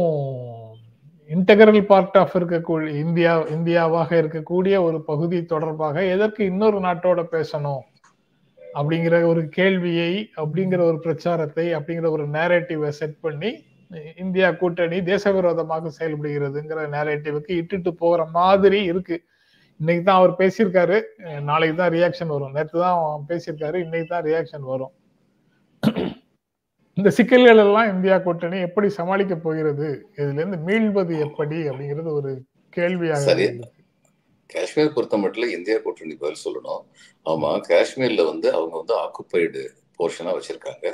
இன்டகரல் 1.34 1.84
பார்ட் 1.92 2.18
ஆஃப் 2.22 2.34
இருக்கக்கூடிய 2.40 2.90
இந்தியா 3.04 3.32
இந்தியாவாக 3.56 4.10
இருக்கக்கூடிய 4.22 4.76
ஒரு 4.88 4.98
பகுதி 5.02 5.38
தொடர்பாக 5.46 6.04
எதற்கு 6.16 6.42
இன்னொரு 6.46 6.78
நாட்டோட 6.80 7.22
பேசணும்? 7.36 7.84
அப்படிங்கிற 8.78 9.16
ஒரு 9.32 9.42
கேள்வியை 9.58 10.12
அப்படிங்கிற 10.42 10.82
ஒரு 10.90 11.00
பிரச்சாரத்தை 11.06 11.66
அப்படிங்கிற 11.78 12.10
ஒரு 12.16 12.26
நேரேட்டிவை 12.38 12.90
செட் 13.00 13.18
பண்ணி 13.26 13.52
இந்தியா 14.24 14.48
கூட்டணி 14.52 14.98
தேச 15.12 15.32
விரோதமாக 15.32 15.92
செயல்படுகிறதுங்கிற 16.00 16.84
நேரேட்டிவுக்கு 16.96 17.52
இட்டுட்டு 17.62 17.92
போகிற 18.04 18.22
மாதிரி 18.38 18.84
இருக்கு. 18.92 19.18
இன்னைக்கு 19.80 20.04
தான் 20.04 20.20
அவர் 20.20 20.34
பேசியிருக்காரு. 20.42 20.98
நாளைக்கு 21.50 21.78
தான் 21.82 21.94
ரியாக்ஷன் 21.98 22.34
வரும். 22.36 22.54
நேற்று 22.58 22.78
தான் 22.86 23.26
பேசியிருக்காரு. 23.30 23.78
இன்னைக்கு 23.86 24.10
தான் 24.14 24.26
ரியாக்ஷன் 24.30 24.66
வரும். 24.74 24.94
இந்த 26.98 27.10
சிக்கல்கள் 27.10 27.58
எல்லாம் 27.58 27.90
இந்தியா 27.94 28.18
கூட்டணி 28.18 28.60
எப்படி 28.60 28.90
சமாளிக்க 28.90 29.36
போகிறது? 29.36 30.06
இதுல 30.18 30.40
இருந்து 30.42 30.58
மீள்வது 30.68 31.20
எப்படி 31.20 31.56
அப்படிங்கிறது 31.56 32.12
ஒரு 32.14 32.42
கேள்வியாக. 32.70 33.58
காஷ்மீர் 34.50 34.94
பொறுத்த 34.94 35.18
மட்டும் 35.18 35.50
இந்தியா 35.50 35.78
கூட்டணி 35.78 36.16
பதில் 36.16 36.44
சொல்லணும். 36.46 36.84
ஆமா 37.26 37.50
காஷ்மீர்ல 37.70 38.26
வந்து 38.26 38.54
அவங்க 38.54 38.76
வந்து 38.78 38.96
ஆக்குப்பைடு 39.04 39.62
போர்ஷனா 40.00 40.34
வச்சிருக்காங்க. 40.38 40.86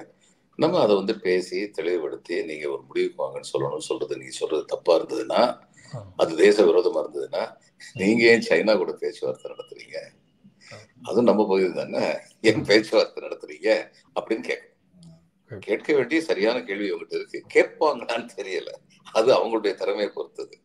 நம்ம 0.56 0.80
அதை 0.80 0.96
வந்து 0.96 1.20
பேசி 1.20 1.70
தெளிவுபடுத்தி 1.70 2.44
நீங்க 2.44 2.70
ஒரு 2.70 2.82
முடிவுக்கு 2.88 3.24
வாங்கன்னு 3.24 3.52
சொல்லணும்னு 3.54 3.90
சொல்றது 3.90 4.18
நீங்க 4.18 4.32
சொல்றது 4.32 4.66
தப்பா 4.66 4.96
இருந்ததுன்னா 5.00 5.42
அது 6.16 6.36
தேச 6.36 6.66
விரோதமா 6.66 7.00
இருந்ததுன்னா 7.04 7.44
நீங்க 7.94 8.24
ஏன் 8.24 8.48
சைனா 8.50 8.78
கூட 8.78 8.92
பேச்சுவார்த்தை 8.92 9.52
நடத்துறீங்க? 9.52 9.98
அதுவும் 11.02 11.24
நம்ம 11.24 11.48
பகுதி 11.48 11.74
தானே? 11.74 12.04
ஏன் 12.42 12.66
பேச்சுவார்த்தை 12.66 13.24
நடத்துறீங்க? 13.24 13.70
அப்படின்னு 14.16 14.42
கேட்க 14.42 14.71
கேட்க 15.60 15.94
வேண்டிய 15.94 16.22
சரியான 16.22 16.64
கேள்வி 16.64 16.92
அவங்ககிட்ட 16.92 17.14
இருக்கு. 17.14 17.44
கேட்பாங்களான்னு 17.54 18.28
தெரியல. 18.36 18.70
அது 19.12 19.34
அவங்களுடைய 19.34 19.74
திறமையை 19.74 20.12
பொறுத்தது. 20.14 20.60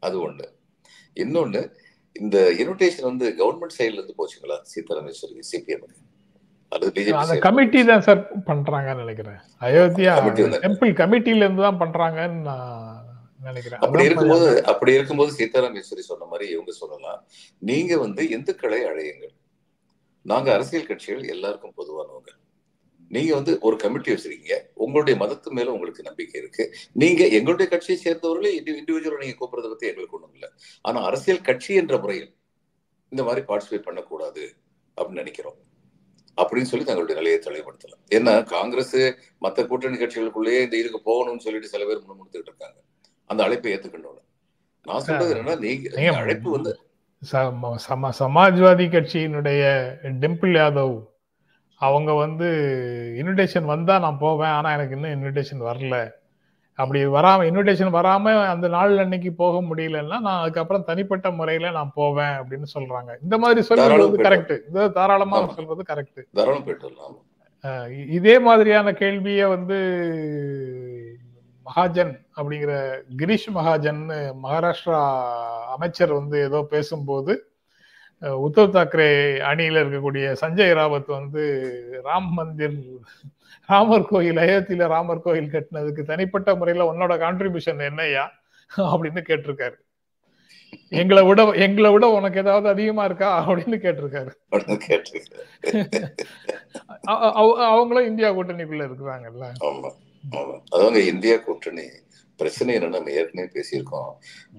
அது 0.00 0.30
ஒண்ணு. 0.30 0.44
இன்னொன்னு 1.14 1.72
இந்த 2.12 2.50
இன்விடேஷன் 2.50 3.02
வந்து 3.02 3.34
கவர்மெண்ட் 3.38 3.80
சைடுல 3.80 3.92
இருந்து 3.92 4.14
போச்சுங்களா? 4.18 4.60
சீதாராம் 4.74 5.08
யெச்சூரி 5.08 5.40
சிபிஎம் 5.52 5.84
அந்த 6.68 6.86
பிஜேபி 6.86 7.38
கமிட்டி 7.38 7.84
தான் 7.84 8.00
சார் 8.00 8.32
பண்றாங்கன்னு 8.44 8.96
நினைக்கிறேன். 8.96 9.36
அயோத்தியா 9.60 10.14
டெம்பிள் 10.62 10.92
கமிட்டில 10.92 11.36
இருந்து 11.36 11.62
தான் 11.62 11.80
பண்றாங்கன்னு 11.80 12.40
நான் 12.40 13.04
நினைக்கிறேன். 13.42 13.80
அப்படி 13.80 14.04
இருக்கும்போது 14.04 14.64
அப்படி 14.64 14.92
இருக்கும்போது 14.92 15.32
சீதாராம் 15.32 15.76
யெச்சூரி 15.76 15.98
சொன்ன 15.98 16.24
மாதிரி 16.24 16.50
இவங்க 16.50 16.72
சொல்லலாம். 16.72 17.26
நீங்க 17.58 17.98
வந்து 17.98 18.24
இந்துக்களை 18.24 18.80
அழையுங்கள். 18.84 19.34
நாங்க 20.22 20.52
அரசியல் 20.52 20.86
கட்சிகள் 20.86 21.22
எல்லாருக்கும் 21.22 21.74
பொதுவானவங்க. 21.76 22.30
நீங்க 23.08 23.34
வந்து 23.34 23.58
ஒரு 23.60 23.76
கமிட்டி 23.76 24.12
வச்சிருக்கீங்க. 24.12 24.52
உங்களுடைய 24.74 25.24
மதத்து 25.24 25.50
மேல 25.50 25.72
உங்களுக்கு 25.72 26.02
நம்பிக்கை 26.02 26.40
இருக்கு. 26.40 26.74
நீங்க 26.92 27.26
எங்களுடைய 27.26 27.70
கட்சியை 27.70 28.00
சேர்ந்தவர்களே 28.04 28.60
இண்டிவிஜுவலா 28.60 29.18
நீங்க 29.18 29.36
கூப்பிடுறத 29.40 29.68
பத்தி 29.68 29.86
எங்களுக்கு 29.86 30.16
ஒண்ணும் 30.16 30.32
இல்லை. 30.32 30.48
ஆனா 30.80 31.02
அரசியல் 31.02 31.40
கட்சி 31.40 31.74
என்ற 31.74 31.98
முறையில் 31.98 32.34
இந்த 33.08 33.24
மாதிரி 33.24 33.46
பார்ட்டிசிபேட் 33.46 33.82
பண்ணக்கூடாது 33.82 34.52
அப்படின்னு 34.96 35.10
நினைக்கிறோம். 35.10 35.56
அப்படின்னு 36.36 36.62
சொல்லி 36.62 36.84
தங்களுடைய 36.84 37.20
நிலையை 37.20 37.40
தெளிவுபடுத்தலாம். 37.44 38.12
ஏன்னா 38.12 38.44
காங்கிரஸ் 38.44 38.96
மத்த 39.40 39.66
கூட்டணி 39.66 39.96
கட்சிகளுக்குள்ளேயே 39.96 40.62
இந்த 40.62 40.76
இதுக்கு 40.76 41.00
போகணும்னு 41.04 41.38
சொல்லிட்டு 41.38 41.68
சில 41.68 41.84
பேர் 41.84 41.98
முன்னிறுத்திட்டு 41.98 42.42
இருக்காங்க. 42.42 42.76
அந்த 43.24 43.42
அழைப்பை 43.42 43.74
ஏத்துக்கணும் 43.74 44.04
நான் 44.82 45.00
சொல்றது 45.00 45.34
என்னன்னா 45.34 45.58
நீங்க 45.58 46.16
அழைப்பு 46.16 46.50
வந்து 46.50 46.80
சம- 47.20 47.76
சம- 47.76 48.12
சமாஜ்வாதி 48.18 48.88
கட்சியினுடைய 48.88 49.92
டிம்பிள் 50.20 50.56
யாதவ் 50.56 51.14
அவங்க 51.80 52.12
வந்து 52.14 52.46
இன்விடேஷன் 53.20 53.64
வந்தா 53.64 53.98
நான் 53.98 54.18
போவேன். 54.18 54.54
ஆனா 54.58 54.68
எனக்கு 54.72 54.94
இன்னும் 54.96 55.14
இன்விடேஷன் 55.16 55.62
வரல. 55.68 55.96
அப்படி 56.78 57.00
வராம 57.06 57.44
இன்விடேஷன் 57.50 57.92
வராம 57.96 58.32
அந்த 58.46 58.68
நாள் 58.68 58.98
அன்னைக்கு 58.98 59.30
போக 59.34 59.60
முடியலன்னா 59.60 60.16
நான் 60.20 60.40
அதுக்கப்புறம் 60.40 60.84
தனிப்பட்ட 60.84 61.30
முறையில 61.30 61.70
நான் 61.70 61.92
போவேன் 61.94 62.34
அப்படின்னு 62.40 62.68
சொல்றாங்க. 62.74 63.10
இந்த 63.22 63.38
மாதிரி 63.38 63.62
சொல்றது 63.62 64.24
கரெக்ட் 64.28 64.54
இது 64.68 64.92
தாராளமா 64.92 65.38
ஆமா. 65.40 65.54
சொல்றது 65.54 65.84
கரெக்ட் 65.92 66.22
இதே 68.16 68.38
மாதிரியான 68.38 68.92
கேள்வியை 68.92 69.46
வந்து 69.46 69.76
மகாஜன் 71.66 72.12
அப்படிங்கிற 72.36 72.72
கிரீஷ் 73.16 73.48
மகாஜன் 73.54 74.02
மகாராஷ்டிரா 74.42 75.00
அமைச்சர் 75.74 76.12
வந்து 76.12 76.36
ஏதோ 76.42 76.58
பேசும்போது 76.70 77.32
உத்தவ் 78.22 78.74
தாக்கரே 78.76 79.08
அணியில 79.50 79.80
இருக்கக்கூடிய 79.80 80.36
சஞ்சய் 80.40 80.74
ராவத் 80.74 81.06
வந்து 81.06 81.74
ராம் 82.04 82.28
மந்திர் 82.28 82.82
ராமர் 83.66 84.06
கோயில் 84.06 84.36
அயோத்தியில 84.36 84.86
ராமர் 84.86 85.20
கோயில் 85.20 85.50
கட்டினதுக்கு 85.50 86.02
தனிப்பட்ட 86.02 86.54
முறையில 86.54 86.92
உன்னோட 86.92 87.10
கான்ட்ரிபியூஷன் 87.10 87.80
என்னய்யா? 87.80 88.30
அப்படின்னு 88.76 89.22
கேட்டிருக்காரு. 89.28 89.74
எங்களை 90.88 91.22
விட 91.22 91.44
எங்களை 91.50 91.92
விட 91.92 92.06
உனக்கு 92.08 92.40
ஏதாவது 92.40 92.68
அதிகமா 92.68 93.04
இருக்கா? 93.04 93.50
அப்படின்னு 93.50 93.76
கேட்டிருக்காரு. 93.84 94.30
அவங்களும் 97.56 98.06
இந்தியா 98.06 98.32
கூட்டணிக்குள்ள 98.32 98.88
இருக்கிறாங்கல்ல. 98.88 99.52
அதாங்க 100.70 100.96
இந்தியா 100.96 101.36
கூட்டணி. 101.36 101.82
பிரச்சனை 102.40 102.70
என்னன்னா 102.76 102.96
நம்ம 102.96 103.12
ஏற்கனவே 103.18 103.48
பேசியிருக்கோம். 103.56 104.10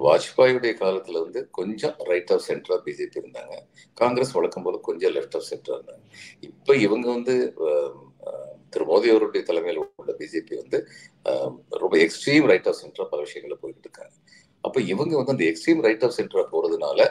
வாஜ்பாயுடைய 0.03 0.71
காலத்துல 0.81 1.21
வந்து 1.25 1.41
கொஞ்சம் 1.57 1.95
ரைட் 2.09 2.31
ஆஃப் 2.35 2.45
சென்டரா 2.47 2.77
பிஜேபி 2.85 3.17
இருந்தாங்க. 3.21 3.55
காங்கிரஸ் 4.01 4.33
வழக்கம் 4.37 4.65
போல 4.67 4.79
கொஞ்சம் 4.87 5.13
லெஃப்ட் 5.17 5.37
ஆஃப் 5.39 5.47
சென்டரா 5.51 5.75
இருந்தாங்க. 5.77 6.03
இப்ப 6.49 6.75
இவங்க 6.85 7.07
வந்து 7.15 7.35
திரு 8.69 8.85
மோடி 8.85 9.07
அவருடைய 9.13 9.43
தலைமையில் 9.49 9.81
உள்ள 10.01 10.13
பிஜேபி 10.21 10.55
வந்து 10.61 10.79
ரொம்ப 11.83 11.95
எக்ஸ்ட்ரீம் 12.05 12.47
ரைட் 12.51 12.69
ஆஃப் 12.71 12.81
சென்டரா 12.83 13.07
பல 13.13 13.21
விஷயங்களை 13.27 13.57
போயிட்டு 13.61 13.85
இருக்காங்க. 13.87 14.13
அப்ப 14.63 14.81
இவங்க 14.93 15.13
வந்து 15.19 15.33
அந்த 15.35 15.45
எக்ஸ்ட்ரீம் 15.51 15.85
ரைட் 15.87 16.05
ஆஃப் 16.07 16.17
சென்டரா 16.19 16.45
போறதுனால 16.53 17.09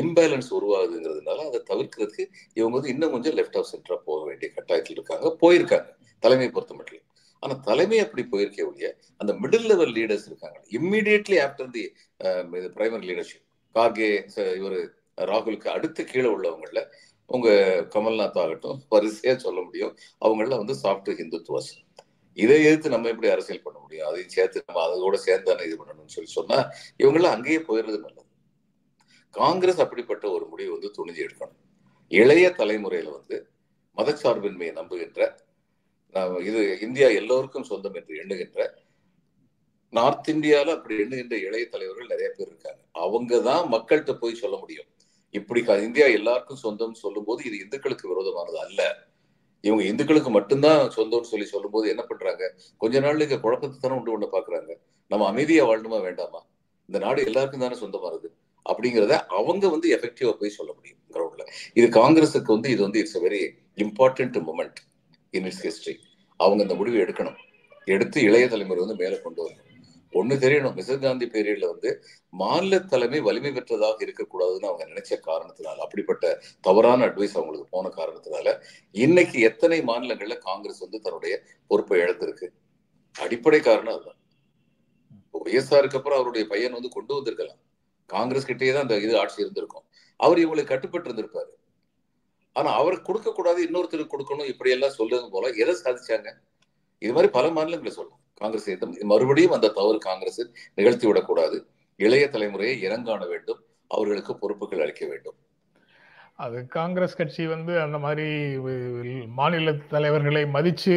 இம்பேலன்ஸ் 0.00 0.48
உருவாகுதுங்கிறதுனால 0.56 1.40
அதை 1.48 1.58
தவிர்க்கிறதுக்கு 1.70 2.24
இவங்க 2.58 2.74
வந்து 2.76 2.92
இன்னும் 2.94 3.14
கொஞ்சம் 3.14 3.36
லெஃப்ட் 3.38 3.58
ஆஃப் 3.60 3.70
சென்டரா 3.72 3.96
போக 4.08 4.20
வேண்டிய 4.28 4.48
கட்டாயத்தில் 4.56 4.96
இருக்காங்க. 4.96 5.26
போயிருக்காங்க. 5.42 5.88
தலைமை 6.22 6.48
பொறுத்த 6.50 6.74
மட்டும் 6.74 6.98
ஆனா 7.42 7.54
தலைமை 7.68 7.98
அப்படி 8.04 8.22
போயிருக்கே 8.32 8.64
ஒழிய 8.70 8.88
அந்த 9.20 9.32
மிடில் 9.42 9.66
லெவல் 9.70 9.94
லீடர்ஸ் 9.98 10.26
இருக்காங்க. 10.30 10.58
Immediately 10.78 11.38
after 11.44 11.70
the 11.76 11.84
primary 12.76 13.06
leadership 13.10 13.46
Kharge 13.74 14.10
இவர் 14.58 14.78
ராகுலுக்கு 15.30 15.68
அடுத்து 15.76 16.02
கீழே 16.10 16.28
உள்ளவங்கள 16.34 16.80
உங்க 17.30 17.48
கமல்நாத் 17.94 18.38
ஆகட்டும் 18.42 18.78
வரிசையா 18.94 19.34
சொல்ல 19.44 19.58
முடியும். 19.66 19.92
அவங்கள 20.26 20.56
வந்து 20.62 20.74
சாஃப்ட் 20.84 21.10
ஹிந்துத்துவாஸ் 21.20 21.70
இதை 22.38 22.56
எதிர்த்து 22.66 22.92
நம்ம 22.94 23.08
எப்படி 23.12 23.28
அரசியல் 23.34 23.64
பண்ண 23.64 23.78
முடியும்? 23.84 24.06
அதையும் 24.08 24.34
சேர்த்து 24.34 24.64
நம்ம 24.66 24.82
அதோட 24.88 25.16
சேர்ந்து 25.26 25.48
தானே 25.50 25.64
இது 25.68 25.76
பண்ணணும்னு 25.80 26.14
சொல்லி 26.16 26.30
சொன்னா 26.38 26.58
இவங்கெல்லாம் 27.02 27.36
அங்கேயே 27.36 27.60
போயிடுறது 27.68 27.98
நல்லது. 28.06 28.28
காங்கிரஸ் 29.34 29.80
அப்படிப்பட்ட 29.84 30.24
ஒரு 30.36 30.44
முடிவு 30.52 30.70
வந்து 30.76 30.90
துணிஞ்சு 30.98 31.24
எடுக்கணும். 31.26 31.60
இளைய 32.10 32.46
தலைமுறையில 32.60 33.10
வந்து 33.18 33.36
மதச்சார்பின்மையை 33.96 34.72
நம்புகின்ற 34.80 35.20
நாம 36.14 36.40
இது 36.40 36.62
இந்தியா 36.80 37.08
எல்லோருக்கும் 37.20 37.68
சொந்தம் 37.70 37.94
என்று 37.94 38.14
எண்ணுகின்ற 38.22 38.60
நார்த் 39.92 40.28
இந்தியால 40.28 40.74
அப்படி 40.76 40.94
எண்ணுகின்ற 41.04 41.34
இளைய 41.46 41.64
தலைவர்கள் 41.68 42.06
நிறைய 42.06 42.28
பேர் 42.36 42.48
இருக்காங்க. 42.48 42.82
அவங்க 42.92 43.40
தான் 43.40 43.64
மக்கள்கிட்ட 43.74 44.12
போய் 44.12 44.40
சொல்ல 44.42 44.56
முடியும். 44.56 44.88
இப்படி 45.34 45.60
இந்தியா 45.88 46.06
எல்லாருக்கும் 46.18 46.62
சொந்தம் 46.64 46.94
சொல்லும்போது 46.94 47.40
இது 47.44 47.56
இந்துக்களுக்கு 47.64 48.08
விரோதமானது 48.08 48.58
அல்ல. 48.58 48.80
இவங்க 49.64 49.82
இந்துக்களுக்கு 49.84 50.30
மட்டும்தான் 50.30 50.80
சொந்தம்னு 50.96 51.30
சொல்லி 51.32 51.46
சொல்லும்போது 51.46 51.86
என்ன 51.88 52.02
பண்றாங்க? 52.02 52.44
கொஞ்ச 52.76 53.00
நாள் 53.00 53.20
இங்க 53.20 53.38
குழப்பத்தை 53.38 53.76
தானே 53.78 53.96
உண்டு 53.98 54.12
பண்ண 54.12 54.28
பாக்குறாங்க. 54.36 54.72
நம்ம 55.10 55.26
அமைதியா 55.26 55.64
வாழணுமா 55.68 56.00
வேண்டாமா? 56.02 56.40
இந்த 56.88 56.98
நாடு 56.98 57.26
எல்லாருக்கும் 57.26 57.60
தானே 57.60 57.76
சொந்தமா 57.82 58.08
இருக்கு 58.12 58.30
அப்படிங்கிறத 58.66 59.14
அவங்க 59.38 59.64
வந்து 59.68 59.88
எஃபெக்டிவா 59.96 60.32
போய் 60.40 60.56
சொல்ல 60.58 60.70
முடியும் 60.72 61.00
கிரவுண்ட்ல 61.14 61.44
இது 61.74 61.86
காங்கிரஸுக்கு 62.00 62.50
வந்து 62.52 62.70
இது 62.70 62.82
வந்து 62.82 62.98
it's 62.98 63.20
very 63.26 63.40
important 63.76 64.38
moment 64.48 64.80
in 65.32 65.44
its 65.44 65.66
history 65.66 65.96
அவங்க 66.36 66.62
இந்த 66.62 66.74
முடிவு 66.74 66.96
எடுக்கணும். 66.96 67.36
எடுத்து 67.84 68.22
இளைய 68.22 68.48
தலைமுறை 68.48 68.86
வந்து 68.86 69.04
மேலே 69.04 69.20
கொண்டு 69.20 69.40
வரணும். 69.44 69.68
ஒண்ணு 70.12 70.34
தெரியணும். 70.34 70.74
மிசர் 70.78 70.98
காந்தி 70.98 71.26
பீரியட்ல 71.26 71.66
வந்து 71.66 72.04
மாநில 72.30 72.78
தலைமை 72.78 73.20
வலிமை 73.20 73.50
பெற்றதாக 73.50 74.04
இருக்கக்கூடாதுன்னு 74.04 74.68
அவங்க 74.70 74.84
நினைச்ச 74.86 75.12
காரணத்தினால 75.26 75.78
அப்படிப்பட்ட 75.86 76.42
தவறான 76.60 77.06
அட்வைஸ் 77.06 77.34
அவங்களுக்கு 77.34 77.66
போன 77.70 77.88
காரணத்தினால 77.88 78.62
இன்னைக்கு 78.90 79.40
எத்தனை 79.40 79.80
மாநிலங்கள்ல 79.80 80.38
காங்கிரஸ் 80.38 80.78
வந்து 80.78 81.00
தன்னுடைய 81.00 81.42
பொறுப்பை 81.66 82.00
இழந்திருக்கு? 82.00 82.48
அடிப்படை 83.12 83.60
காரணம் 83.60 83.94
அதுதான். 83.94 84.20
ஒய்எஸ்ஆருக்கு 85.32 85.96
அப்புறம் 85.96 86.18
அவருடைய 86.18 86.46
பையன் 86.48 86.72
வந்து 86.72 86.88
கொண்டு 86.88 87.14
வந்திருக்கலாம். 87.14 87.60
காங்கிரஸ் 88.06 88.48
கிட்டேயே 88.48 88.72
தான் 88.72 88.82
அந்த 88.82 88.98
இது 88.98 89.18
ஆட்சி 89.18 89.40
இருந்திருக்கும். 89.40 89.84
அவர் 90.16 90.38
இவங்களுக்கு 90.38 90.64
கட்டுப்பட்டு 90.64 91.10
இருந்திருப்பாரு. 91.10 91.52
ஆனா 92.56 92.70
அவருக்கு 92.80 93.06
கொடுக்க 93.08 93.28
கூடாது 93.36 93.60
இன்னொருத்தருக்கு 93.66 94.14
கொடுக்கணும் 94.14 94.50
இப்படி 94.52 94.72
எல்லாம் 94.76 94.96
சொல்றது 94.98 95.28
போல 95.34 95.50
எதை 95.62 95.74
சாதிச்சாங்க? 95.84 96.30
இது 97.04 97.12
மாதிரி 97.16 97.30
பல 97.36 97.46
மாநிலங்களை 97.58 97.92
சொல்லலாம் 97.98 98.20
காங்கிரஸ் 98.40 99.06
மறுபடியும் 99.12 99.54
அந்த 99.56 99.72
தவறு 99.78 99.98
காங்கிரஸ் 100.08 100.42
நிகழ்த்தி 100.78 101.06
விடக்கூடாது. 101.10 101.56
இளைய 102.00 102.26
தலைமுறையை 102.34 102.74
இனங்காண 102.88 103.22
வேண்டும். 103.32 103.62
அவர்களுக்கு 103.94 104.32
பொறுப்புகள் 104.42 104.84
அளிக்க 104.84 105.04
வேண்டும். 105.12 105.38
அது 106.44 106.58
காங்கிரஸ் 106.76 107.16
கட்சி 107.18 107.42
வந்து 107.52 107.72
அந்த 107.84 107.96
மாதிரி 108.04 108.28
மாநில 109.40 109.72
தலைவர்களை 109.94 110.42
மதிச்சு 110.54 110.94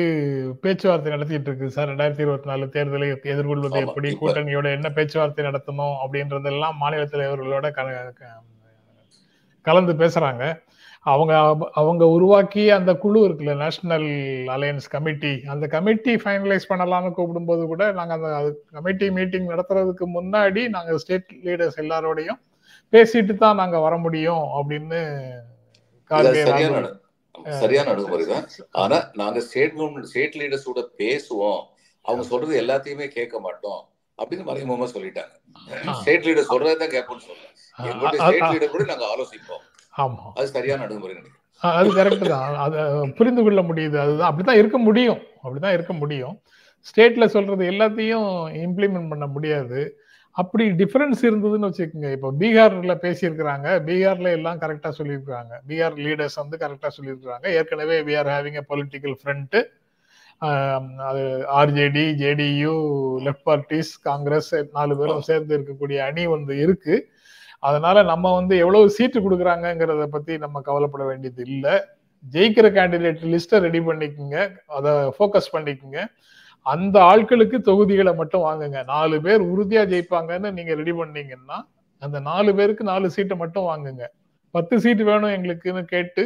பேச்சுவார்த்தை 0.64 1.12
நடத்திட்டு 1.14 1.50
இருக்கு. 1.50 1.68
சார் 1.76 1.90
ரெண்டாயிரத்தி 1.92 2.24
இருபத்தி 2.26 2.50
நாலு 2.52 2.66
தேர்தலை 2.76 3.08
எதிர்கொள்வது 3.34 3.80
எப்படி? 3.88 4.12
கூட்டணியோட 4.22 4.68
என்ன 4.78 4.90
பேச்சுவார்த்தை 4.98 5.46
நடத்தணும் 5.50 5.96
அப்படின்றதெல்லாம் 6.04 6.80
மாநில 6.84 7.04
தலைவர்களோட 7.14 7.70
கலந்து 9.68 9.94
பேசுறாங்க. 10.04 10.44
அவங்க 11.14 11.34
அவங்க 11.80 12.04
உருவாக்கிய 12.16 12.76
அந்த 12.78 12.92
குழு 13.04 13.20
இருக்குல்ல 13.26 13.54
நேஷனல் 13.64 14.08
அலையன்ஸ் 14.56 14.88
கமிட்டி 14.94 15.34
அந்த 15.54 15.66
கமிட்டி 15.76 16.14
ஃபைனலைஸ் 16.24 16.70
பண்ணலாம்னு 16.72 17.12
கூப்பிடும்போது 17.18 17.64
கூட 17.72 17.86
நாங்க 18.00 18.14
அந்த 18.18 18.30
கமிட்டி 18.78 19.10
மீட்டிங் 19.18 19.52
நடத்துறதுக்கு 19.54 20.08
முன்னாடி 20.18 20.64
நாங்க 20.76 20.98
ஸ்டேட் 21.04 21.36
லீடர்ஸ் 21.48 21.82
எல்லாரோடையும் 21.84 22.40
பேசிட்டு 22.94 23.36
தான் 23.44 23.60
நாங்க 23.62 23.78
வர 23.86 23.96
முடியும் 24.06 24.46
அப்படின்னு 24.60 25.02
சரியான 27.62 27.90
அணுகுமுறை 27.94 28.26
தான் 28.34 28.46
ஆனா 28.84 28.98
நாங்க 29.22 29.40
ஸ்டேட் 29.48 29.76
கவர்மெண்ட் 29.78 30.10
ஸ்டேட் 30.12 30.38
லீடர்ஸோட 30.42 30.82
பேசுவோம். 31.02 31.62
அவங்க 32.06 32.24
சொல்றது 32.32 32.54
எல்லாத்தையுமே 32.64 33.06
கேட்க 33.18 33.36
மாட்டோம் 33.46 33.82
அப்படின்னு 34.20 34.48
மறைமுகமா 34.50 34.88
சொல்லிட்டாங்க. 34.96 35.34
ஸ்டேட் 36.02 36.26
லீடர் 36.28 36.52
சொல்றதை 36.52 36.88
கேட்போம்னு 36.96 37.26
சொல்றேன். 37.30 37.54
ஸ்டேட் 38.26 38.50
லீடர் 38.54 38.74
கூட 38.76 38.86
நாங்க 38.92 39.06
ஆலோசிப்போம். 39.14 39.64
ஆமா. 39.96 40.24
அது 40.40 40.48
சரியான 40.56 40.84
அணுகுமுறை 40.86 41.14
நினைக்கிறேன். 41.14 41.42
அது 41.64 41.90
கரெக்ட் 41.98 42.26
தான். 42.28 42.56
அது 42.64 42.78
புரிந்து 43.20 43.42
கொள்ள 43.44 43.62
முடியுது. 43.62 43.98
அதுதான் 44.04 44.30
அப்படிதான் 44.30 44.60
இருக்க 44.62 44.78
முடியும். 44.88 45.22
அப்படிதான் 45.44 45.76
இருக்க 45.78 45.94
முடியும். 45.94 46.36
ஸ்டேட்ல 46.88 47.26
சொல்றது 47.26 47.64
எல்லாத்தையும் 47.72 48.28
இம்ப்ளிமெண்ட் 48.66 49.12
பண்ண 49.14 49.26
முடியாது. 49.28 49.80
அப்படி 50.36 50.64
டிஃபரன்ஸ் 50.80 51.22
இருந்ததுன்னு 51.28 51.70
வச்சுக்கோங்க. 51.70 52.10
இப்போ 52.12 52.30
பீகார்ல 52.42 52.94
பேசியிருக்கிறாங்க. 53.04 53.68
பீகார்ல 53.88 54.32
எல்லாம் 54.38 54.60
கரெக்டா 54.64 54.90
சொல்லியிருக்காங்க 54.98 55.54
பீகார் 55.70 55.96
லீடர்ஸ் 56.06 56.42
வந்து 56.42 56.58
கரெக்டா 56.58 56.90
சொல்லியிருக்காங்க 56.98 57.46
ஏற்கனவே 57.60 57.98
we 58.10 58.16
are 58.18 58.32
having 58.34 58.60
a 58.62 58.66
political 58.72 59.18
front 59.22 59.58
அது 61.08 61.22
RJD 61.60 62.04
JDU 62.22 62.74
left 63.26 63.46
parties 63.46 63.92
Congress 64.02 64.50
நாலு 64.74 64.94
பேரும் 64.98 65.22
சேர்ந்து 65.22 65.54
இருக்கக்கூடிய 65.58 65.98
அணி 66.08 66.24
வந்து 66.28 66.54
இருக்கு. 66.58 66.96
அதனால 67.68 68.04
நம்ம 68.12 68.32
வந்து 68.38 68.56
எவ்வளவு 68.64 68.96
சீட்டு 68.96 69.20
கொடுக்குறாங்கங்கிறத 69.26 70.06
பத்தி 70.16 70.34
நம்ம 70.46 70.62
கவலைப்பட 70.70 71.04
வேண்டியது 71.10 71.44
இல்லை. 71.54 71.76
ஜெயிக்கிற 72.34 72.68
கேண்டிடேட் 72.78 73.24
லிஸ்ட்டை 73.34 73.58
ரெடி 73.66 73.82
பண்ணிக்கோங்க. 73.88 74.38
அதை 74.78 74.92
ஃபோக்கஸ் 75.16 75.54
பண்ணிக்கோங்க. 75.56 76.00
அந்த 76.74 76.96
ஆட்களுக்கு 77.12 77.58
தொகுதிகளை 77.70 78.14
மட்டும் 78.20 78.46
வாங்குங்க. 78.48 78.80
நாலு 78.94 79.16
பேர் 79.26 79.42
உறுதியா 79.52 79.82
ஜெயிப்பாங்கன்னு 79.92 80.52
நீங்க 80.58 80.74
ரெடி 80.82 80.94
பண்ணீங்கன்னா 81.00 81.58
அந்த 82.02 82.18
நாலு 82.30 82.50
பேருக்கு 82.60 82.84
நாலு 82.92 83.08
சீட்டை 83.16 83.36
மட்டும் 83.44 83.68
வாங்குங்க. 83.72 84.06
பத்து 84.56 84.76
சீட்டு 84.84 85.04
வேணும் 85.12 85.34
எங்களுக்குன்னு 85.36 85.84
கேட்டு 85.94 86.24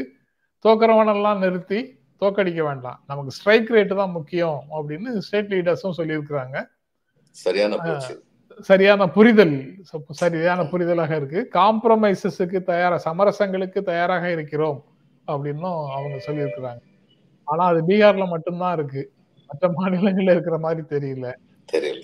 தோக்கறவனெல்லாம் 0.66 1.42
நிறுத்தி 1.44 1.80
தோக்கடிக்க 2.22 2.62
வேண்டாம். 2.70 2.98
நமக்கு 3.10 3.32
ஸ்ட்ரைக் 3.36 3.70
ரேட்டு 3.76 3.96
தான் 4.02 4.16
முக்கியம் 4.18 4.60
அப்படின்னு 4.78 5.12
ஸ்டேட் 5.28 5.54
லீடர்ஸும் 5.54 5.98
சொல்லியிருக்கிறாங்க. 6.00 6.58
சரியான 7.44 7.78
சரியான 8.62 9.10
புரிதல் 9.10 9.76
சரியான 10.10 10.64
புரிதலாக 10.64 11.16
இருக்கு. 11.16 11.60
காம்ப்ரமைசஸுக்கு 11.60 12.64
தயாரா 12.64 13.02
சமரசங்களுக்கு 13.06 13.82
தயாராக 13.82 14.32
இருக்கிறோம் 14.32 14.84
அப்படின்னும் 15.28 15.90
அவங்க 15.90 16.24
சொல்லியிருக்கிறாங்க. 16.28 16.80
ஆனா 17.44 17.66
அது 17.66 17.84
பீகார்ல 17.88 18.28
மட்டும்தான் 18.28 18.74
இருக்கு. 18.74 19.12
மற்ற 19.48 19.70
மாநிலங்கள்ல 19.70 20.32
இருக்கிற 20.32 20.58
மாதிரி 20.58 20.98
தெரியல. 20.98 21.36
தெரியல. 21.72 22.04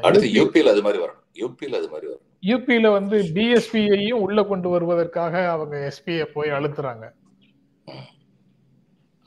அடுத்து 0.00 0.28
யூபியில் 0.28 0.68
அது 0.68 0.82
மாதிரி 0.82 1.02
வரணும். 1.02 1.22
யூபியில் 1.38 1.74
அது 1.74 1.88
மாதிரி 1.88 2.12
வரணும். 2.12 2.30
யூபியில 2.42 2.92
வந்து 2.92 3.22
பிஎஸ்பியையும் 3.22 4.12
உள்ள 4.12 4.42
கொண்டு 4.42 4.68
வருவதற்காக 4.68 5.50
அவங்க 5.50 5.92
எஸ்பியை 5.92 6.24
போய் 6.24 6.50
அழுத்துறாங்க. 6.50 7.10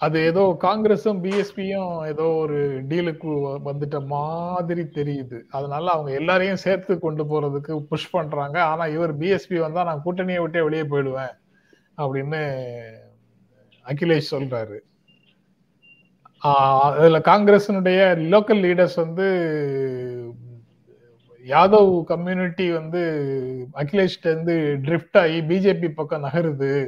அது 0.01 0.23
ஏதோ 0.23 0.57
காங்கிரஸும் 0.61 1.19
பிஎஸ்பியும் 1.25 2.07
ஏதோ 2.07 2.23
ஒரு 2.23 2.57
டீலுக்கு 2.83 3.29
வந்துட்ட 3.65 4.05
மாதிரி 4.05 4.81
தெரியுது. 4.81 5.41
அதனால 5.49 5.91
அவங்க 5.91 6.11
எல்லாரையும் 6.11 6.63
சேர்த்து 6.65 6.99
கொண்டு 6.99 7.23
போறதுக்கு 7.23 7.79
புஷ் 7.79 8.09
பண்றாங்க. 8.09 8.63
ஆனா 8.63 8.85
இவர் 8.85 9.17
பிஎஸ்பி 9.17 9.59
வந்தா 9.59 9.83
நான் 9.83 10.03
கூட்டணியை 10.05 10.41
விட்டே 10.41 10.61
வெளியே 10.61 10.83
போயிடுவேன் 10.83 11.33
அப்படின்னு 11.97 12.41
அகிலேஷ் 13.85 14.31
சொல்றாரு. 14.31 14.77
அதுல 16.41 17.19
காங்கிரஸினுடைய 17.19 18.01
லோக்கல் 18.33 18.61
லீடர்ஸ் 18.65 18.95
வந்து 18.95 19.27
யாதவ் 21.45 22.03
கம்யூனிட்டி 22.03 22.71
வந்து 22.71 23.01
அகிலேஷ்ட 23.75 24.25
இருந்து 24.25 24.55
ட்ரிஃப்ட் 24.81 25.17
ஆகி 25.19 25.41
பிஜேபி 25.41 25.89
பக்கம் 25.89 26.23
நகருது. 26.23 26.87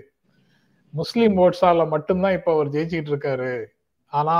முஸ்லீம் 0.99 1.35
ஓட்ஸால 1.37 1.87
மட்டும்தான் 1.87 2.35
இப்ப 2.37 2.49
அவர் 2.53 2.69
ஜெயிச்சிட்டு 2.69 3.11
இருக்காரு. 3.13 3.53
ஆனா 4.13 4.35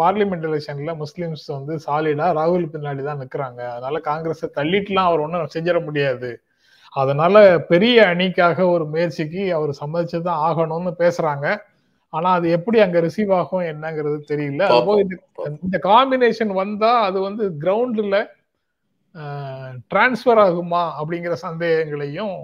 பார்லிமெண்ட் 0.00 0.44
எலெக்ஷன்ல 0.48 0.92
முஸ்லிம்ஸ் 1.02 1.46
வந்து 1.46 1.74
சாலிடா 1.86 2.26
ராகுல் 2.38 2.72
பின்னாடி 2.74 3.02
தான் 3.04 3.20
நிக்கிறாங்க. 3.22 3.60
அதனால 3.68 4.00
காங்கிரஸை 4.00 4.48
தள்ளிட்டுலாம் 4.54 5.08
அவர் 5.10 5.20
ஒன்றும் 5.20 5.54
செஞ்சிட 5.54 5.78
முடியாது. 5.84 6.30
அதனால 6.92 7.36
பெரிய 7.70 7.96
அணிக்காக 8.06 8.66
ஒரு 8.66 8.84
முயற்சிக்கு 8.86 9.42
அவர் 9.54 9.72
சம்மதிச்சுதான் 9.80 10.42
ஆகணும்னு 10.48 10.92
பேசுறாங்க. 10.98 11.46
ஆனா 12.12 12.28
அது 12.32 12.46
எப்படி 12.50 12.78
அங்க 12.80 12.98
ரிசீவ் 13.00 13.32
ஆகும் 13.34 13.68
என்னங்கிறது 13.72 14.18
தெரியல. 14.30 14.62
பார்ப்போம். 14.68 15.58
இந்த 15.64 15.78
காம்பினேஷன் 15.82 16.52
வந்தா 16.62 16.92
அது 17.00 17.18
வந்து 17.20 17.44
கிரவுண்ட்ல 17.60 18.18
டிரான்ஸ்ஃபர் 19.92 20.40
ஆகுமா 20.44 20.82
அப்படிங்கிற 21.00 21.34
சந்தேகங்களையும் 21.46 22.36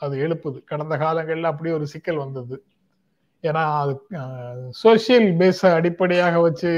அது 0.00 0.14
எழுப்புது. 0.26 0.58
கடந்த 0.64 0.94
காலங்கள்ல 0.96 1.50
அப்படி 1.52 1.70
ஒரு 1.72 1.86
சிக்கல் 1.86 2.22
வந்தது. 2.24 2.56
ஏன்னா 3.44 3.62
அது 3.80 3.92
சோசியல் 4.82 5.28
பேஸ 5.38 5.60
அடிப்படையாக 5.78 6.40
வச்சு 6.40 6.72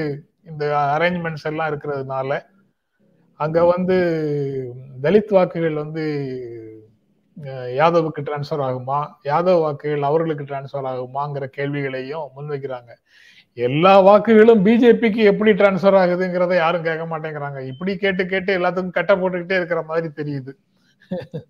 இந்த 0.45 0.65
அரேஞ்ச்மெண்ட்ஸ் 0.97 1.47
எல்லாம் 1.51 1.71
இருக்கிறதுனால 1.73 2.31
அங்க 3.41 3.65
வந்து 3.65 3.97
தலித் 5.03 5.31
வாக்குகள் 5.31 5.75
வந்து 5.75 6.05
யாதவுக்கு 7.79 8.21
டிரான்ஸ்ஃபர் 8.23 8.63
ஆகுமா 8.67 8.99
யாதவ் 9.25 9.61
வாக்குகள் 9.61 10.03
அவர்களுக்கு 10.03 10.45
டிரான்ஸ்ஃபர் 10.45 10.89
ஆகுமாங்கிற 10.91 11.45
கேள்விகளையும் 11.51 12.27
முன்வைக்கிறாங்க. 12.37 12.91
எல்லா 13.59 13.95
வாக்குகளும் 14.01 14.63
பிஜேபிக்கு 14.67 15.23
எப்படி 15.23 15.53
டிரான்ஸ்ஃபர் 15.53 15.99
ஆகுதுங்கிறத 16.03 16.55
யாரும் 16.57 16.83
கேட்க 16.83 17.05
மாட்டேங்கிறாங்க. 17.07 17.59
இப்படி 17.73 17.97
கேட்டு 17.97 18.27
கேட்டு 18.27 18.59
எல்லாத்துக்கும் 18.59 18.99
கட்ட 18.99 19.17
போட்டுக்கிட்டே 19.17 19.59
இருக்கிற 19.61 19.83
மாதிரி 19.83 20.09
தெரியுது. 20.21 20.53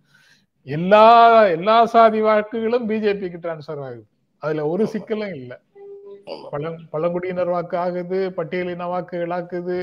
எல்லா 0.66 1.05
எல்லா 1.48 1.77
சாதி 1.87 2.20
வாக்குகளும் 2.22 2.88
பிஜேபிக்கு 2.88 3.38
டிரான்ஸ்ஃபர் 3.44 3.83
ஆகுது. 3.87 4.05
அதுல 4.42 4.62
ஒரு 4.72 4.85
சிக்கலும் 4.92 5.35
இல்லை. 5.40 5.57
பழங் 6.52 6.81
பழங்குடியினர் 6.92 7.52
வாக்கு 7.55 7.76
ஆகுது 7.85 8.18
பட்டியலின 8.37 8.88
வாக்குகள் 8.92 9.35
ஆகுது 9.37 9.78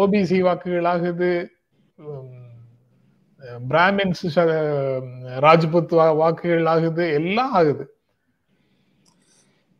ஓபிசி 0.00 0.38
வாக்குகள் 0.46 0.88
ஆகுது 0.92 1.30
பிராமின்ஸ் 3.70 4.24
ராஜ்புத் 5.46 5.94
வாக்குகள் 6.22 6.66
ஆகுது 6.74 7.04
எல்லாம் 7.18 7.52
ஆகுது. 7.58 7.84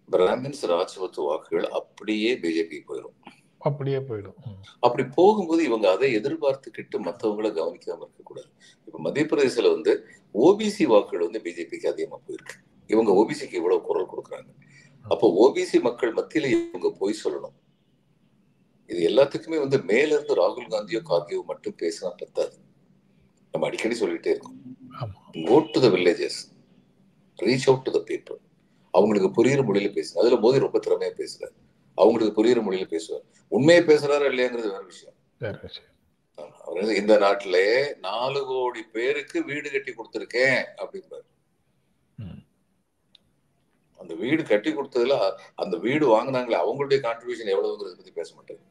பிராமின்ஸ் 0.08 0.62
ராஜ்புத் 0.72 1.20
வாக்குகள் 1.28 1.68
அப்படியே 1.80 2.32
பிஜேபி 2.42 2.78
போயிடும் 2.88 3.16
அப்படியே 3.64 3.98
போயிடும். 3.98 4.38
அப்படி 4.80 5.04
போகும்போது 5.18 5.64
இவங்க 5.64 5.86
அதை 5.90 6.08
எதிர்பார்த்துக்கிட்டு 6.18 6.96
மத்தவங்கள 7.06 7.48
கவனிக்காம 7.58 8.02
இருக்கக்கூடாது. 8.04 8.50
இப்ப 8.86 8.98
மத்திய 8.98 9.24
பிரதேசல 9.30 9.70
வந்து 9.74 9.92
ஓபிசி 10.34 10.84
வாக்குகள் 10.86 11.26
வந்து 11.26 11.42
பிஜேபிக்கு 11.44 11.86
அதிகமா 11.92 12.18
போயிருக்கு. 12.26 12.56
இவங்க 12.90 13.10
ஓபிசிக்கு 13.20 13.54
இவ்வளவு 13.54 13.82
குரல் 13.82 14.10
கொடுக்குறாங்க. 14.12 14.50
அப்போ 15.04 15.26
ஓபிசி 15.44 15.78
மக்கள் 15.80 16.12
மத்தியில 16.14 16.50
இவங்க 16.54 16.90
போய் 17.00 17.20
சொல்லணும். 17.24 17.56
இது 18.90 19.00
எல்லாத்துக்குமே 19.10 19.58
வந்து 19.58 19.78
மேல 19.82 20.08
இருந்து 20.14 20.34
ராகுல் 20.34 20.72
காந்தியோ 20.74 21.00
காந்தியோ 21.10 21.40
மட்டும் 21.44 21.76
பேசினா 21.82 22.10
பத்தாது. 22.22 22.56
நம்ம 23.54 23.66
அடிக்கடி 23.66 23.96
சொல்லிட்டே 24.00 24.32
இருக்கோம். 24.34 24.58
Go 25.48 25.58
to 25.72 25.80
the 25.84 25.88
villages 25.88 26.38
reach 27.38 27.66
out 27.66 27.84
to 27.86 27.92
the 27.96 28.00
people 28.10 28.40
அவங்களுக்கு 28.94 29.28
புரியுற 29.36 29.60
மொழியில 29.68 29.88
பேசுங்க. 29.96 30.18
அதுல 30.22 30.36
மோதி 30.36 30.58
ரொம்ப 30.58 30.80
திறமையா 30.86 31.12
பேசுறாரு. 31.20 31.54
அவங்களுக்கு 31.98 32.36
புரியுற 32.38 32.60
மொழியில 32.66 32.86
பேசுவார். 32.94 33.24
உண்மையை 33.56 33.82
பேசுறாரா 33.84 34.26
இல்லையாங்கிறது 34.30 34.70
வேற 34.70 34.84
விஷயம். 34.92 35.16
அவர் 36.64 36.96
இந்த 37.00 37.14
நாட்டிலே 37.24 37.66
நாலு 38.06 38.40
கோடி 38.50 38.82
பேருக்கு 38.96 39.38
வீடு 39.50 39.68
கட்டி 39.70 39.92
கொடுத்துருக்கேன் 39.92 40.60
அப்படிம்பாரு. 40.82 41.26
அந்த 44.00 44.14
வீடு 44.22 44.42
கட்டி 44.44 44.70
கொடுத்ததுல 44.70 45.16
அந்த 45.62 45.74
வீடு 45.84 46.04
வாங்குனாங்களே 46.14 46.56
அவங்களுடைய 46.64 46.98
கான்ட்ரிபியூஷன் 47.04 47.52
எவ்வளவுங்கிறத 47.54 47.94
பத்தி 47.98 48.12
பேச 48.18 48.28
மாட்டாரு. 48.36 48.62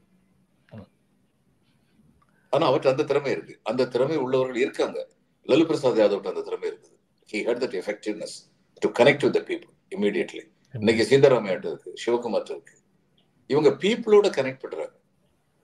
ஆனா 2.54 2.66
அவர்கிட்ட 2.70 2.94
அந்த 2.94 3.06
திறமை 3.12 3.32
இருக்கு. 3.36 3.56
அந்த 3.70 3.88
திறமை 3.94 4.18
உள்ளவர்கள் 4.24 4.60
இருக்காங்க. 4.64 5.00
லலு 5.48 5.66
பிரசாத் 5.70 6.00
யாதவ்ட்ட 6.02 6.34
அந்த 6.34 6.44
திறமை 6.50 6.68
இருக்குது. 6.72 6.98
He 7.32 7.40
had 7.48 7.62
that 7.64 7.78
effectiveness 7.82 8.36
to 8.84 8.90
connect 9.00 9.26
with 9.26 9.38
the 9.38 9.42
people 9.48 9.72
immediately 9.96 10.44
இன்னைக்கு 10.74 11.04
சீதாராமையாட்ட 11.10 11.68
இருக்கு 11.72 11.94
சிவகுமார்ட்ட 12.06 12.54
இருக்கு. 12.56 12.76
இவங்க 13.48 13.70
பீப்புளோட 13.70 14.28
கனெக்ட் 14.38 14.64
பண்றாங்க. 14.64 14.92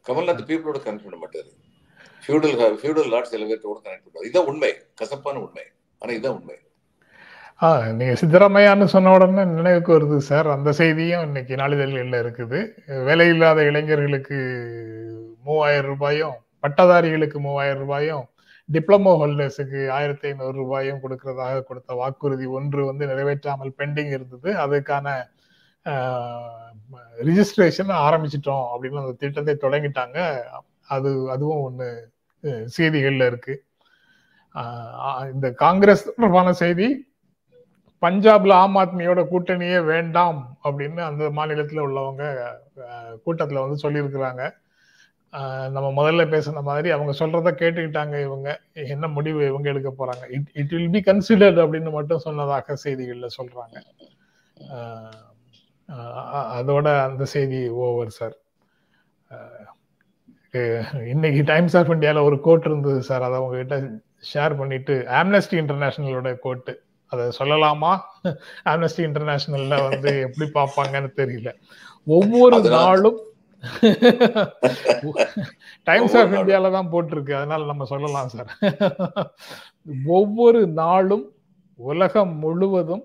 கமல்நாத் 0.07 0.45
பீப்புளோட 0.49 0.79
கனெக்ட் 0.85 1.05
பண்ண 1.05 1.17
மாட்டாரு. 1.23 1.51
ஃபியூடல் 2.23 2.55
ஃபியூடல் 2.81 3.09
லார்ட் 3.09 3.31
சில 3.33 3.45
பேர்த்தோட 3.45 3.77
கனெக்ட் 3.85 4.05
பண்ணுவார் 4.05 4.23
இதுதான் 4.23 4.45
உண்மை. 4.45 4.73
கசப்பான 4.95 5.39
உண்மை. 5.39 5.63
ஆனா 5.99 6.11
இதுதான் 6.11 6.37
உண்மை. 6.39 6.55
ஆ 7.61 7.87
நீங்க 7.91 8.13
சித்தராமையான்னு 8.21 8.85
சொன்ன 8.85 9.11
உடனே 9.11 9.43
நினைவுக்கு 9.45 9.99
வருது 9.99 10.17
சார். 10.17 10.47
அந்த 10.49 10.71
செய்தியும் 10.71 11.21
இன்னைக்கு 11.21 11.55
நாளிதழ்கள்ல 11.55 12.19
இருக்குது. 12.23 12.59
வேலையில்லாத 13.07 13.65
இளைஞர்களுக்கு 13.65 14.37
மூவாயிரம் 15.43 15.85
ரூபாயும் 15.85 16.35
பட்டதாரிகளுக்கு 16.59 17.39
மூவாயிரம் 17.39 17.79
ரூபாயும் 17.79 18.25
டிப்ளமோ 18.71 19.11
ஹோல்டர்ஸுக்கு 19.19 19.89
ஆயிரத்தி 19.89 20.27
ஐநூறு 20.27 20.53
ரூபாயும் 20.53 21.01
கொடுக்கறதாக 21.03 21.63
கொடுத்த 21.63 21.93
வாக்குறுதி 21.93 22.45
ஒன்று 22.45 22.85
வந்து 22.85 23.05
நிறைவேற்றாமல் 23.05 23.75
பெண்டிங் 23.77 24.11
இருந்தது. 24.17 24.51
அதுக்கான 24.65 25.07
ரிஜிஸ்ட்ரேஷன் 27.27 27.91
ஆரம்பிச்சிட்டோம் 28.05 28.65
அப்படின்னு 28.73 29.01
அந்த 29.03 29.15
திட்டத்தை 29.23 29.55
தொடங்கிட்டாங்க. 29.63 30.17
அது 30.95 31.09
அதுவும் 31.33 31.65
ஒன்று 31.67 31.87
செய்திகளில் 32.77 33.27
இருக்கு. 33.29 33.55
இந்த 35.33 35.47
காங்கிரஸ் 35.63 36.07
தொடர்பான 36.07 36.53
செய்தி 36.63 36.87
பஞ்சாப்ல 38.03 38.53
ஆம் 38.63 38.77
ஆத்மியோட 38.81 39.21
கூட்டணியே 39.31 39.79
வேண்டாம் 39.91 40.39
அப்படின்னு 40.67 41.01
அந்த 41.07 41.23
மாநிலத்தில் 41.37 41.85
உள்ளவங்க 41.87 42.23
கூட்டத்தில் 43.25 43.63
வந்து 43.63 43.83
சொல்லியிருக்கிறாங்க. 43.83 44.43
நம்ம 45.75 45.87
முதல்ல 45.97 46.23
பேசின 46.33 46.61
மாதிரி 46.69 46.89
அவங்க 46.95 47.13
சொல்றத 47.21 47.51
கேட்டுக்கிட்டாங்க 47.61 48.15
இவங்க. 48.27 48.49
என்ன 48.93 49.07
முடிவு 49.17 49.41
இவங்க 49.47 49.67
எடுக்க 49.73 49.91
போறாங்க? 49.97 50.23
It 50.35 50.51
it 50.61 50.73
will 50.75 50.93
be 50.95 51.01
considered 51.09 51.59
அப்படின்னு 51.63 51.91
மட்டும் 51.97 52.25
சொன்னதாக 52.27 52.77
செய்திகளில் 52.85 53.35
சொல்றாங்க. 53.37 53.77
அதோட 56.57 56.87
அந்த 57.03 57.25
செய்தி 57.25 57.69
ஓவர் 57.69 58.09
சார். 58.09 58.35
இன்னைக்கு 61.07 61.43
டைம்ஸ் 61.43 61.77
ஆஃப் 61.77 61.89
இந்தியால 61.89 62.23
ஒரு 62.23 62.39
கோட் 62.39 62.65
இருந்தது 62.65 63.01
சார். 63.01 63.23
அதை 63.23 63.39
உங்ககிட்ட 63.39 63.77
ஷேர் 64.33 64.57
பண்ணிட்டு 64.57 65.05
ஆம்னஸ்டி 65.09 65.57
இன்டர்நேஷனலோட 65.61 66.39
கோட்டு. 66.39 66.73
அதை 67.05 67.25
சொல்லலாமா? 67.39 67.91
ஆம்னஸ்டி 68.65 69.03
இன்டர்நேஷனல்ல 69.07 69.89
வந்து 69.89 70.11
எப்படி 70.27 70.49
பார்ப்பாங்கன்னு 70.53 71.11
தெரியல. 71.15 71.51
ஒவ்வொரு 72.05 72.61
நாளும் 72.69 73.19
டைம்ஸ் 75.83 76.17
ஆஃப். 76.17 76.31
இந்தியால 76.31 76.71
தான் 76.71 76.91
போட்டிருக்கு. 76.91 77.33
அதனால 77.33 77.65
நம்ம 77.65 77.85
சொல்லலாம் 77.85 78.27
சார். 78.27 78.51
ஒவ்வொரு 80.05 80.67
நாளும் 80.67 81.25
உலகம் 81.79 82.33
முழுவதும் 82.37 83.03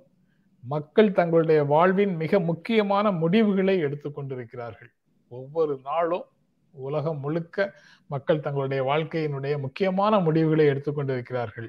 மக்கள் 0.68 1.12
தங்களுடைய 1.12 1.64
வாழ்வின் 1.64 2.16
மிக 2.16 2.40
முக்கியமான 2.40 3.11
முடிவுகளை 3.11 3.85
எடுத்துக்கொண்டிருக்கிறார்கள் 3.85 4.92
ஒவ்வொரு 5.29 5.81
நாளும் 5.85 6.24
உலகம் 6.70 7.20
முழுக்க 7.20 7.74
மக்கள் 8.07 8.40
தங்களுடைய 8.40 8.85
வாழ்க்கையினுடைய 8.85 9.61
முக்கியமான 9.61 10.18
முடிவுகளை 10.18 10.66
எடுத்துக்கொண்டிருக்கிறார்கள் 10.66 11.68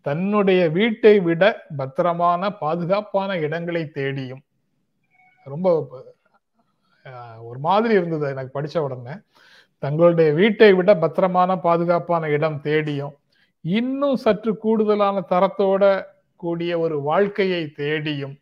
தன்னுடைய 0.00 0.68
வீட்டை 0.68 1.20
விட 1.20 1.62
பத்திரமான 1.76 2.50
பாதுகாப்பான 2.50 3.38
இடங்களை 3.38 3.90
தேடியும் 3.90 4.40
ரொம்ப 5.44 5.88
ஒரு 7.40 7.58
மாதிரி 7.58 7.94
இருந்தது 7.94 8.28
எனக்கு 8.28 8.50
படித்த 8.50 8.82
உடனே. 8.82 9.10
தங்களுடைய 9.78 10.32
வீட்டை 10.32 10.72
விட 10.72 10.96
பத்திரமான 10.96 11.56
பாதுகாப்பான 11.56 12.28
இடம் 12.28 12.60
தேடியும் 12.60 13.14
இன்னும் 13.60 14.16
சற்று 14.16 14.56
கூடுதலான 14.56 15.24
தரத்தோட 15.28 16.04
கூடிய 16.42 16.72
ஒரு 16.84 16.96
வாழ்க்கையை 17.10 17.62
தேடியும் 17.80 18.36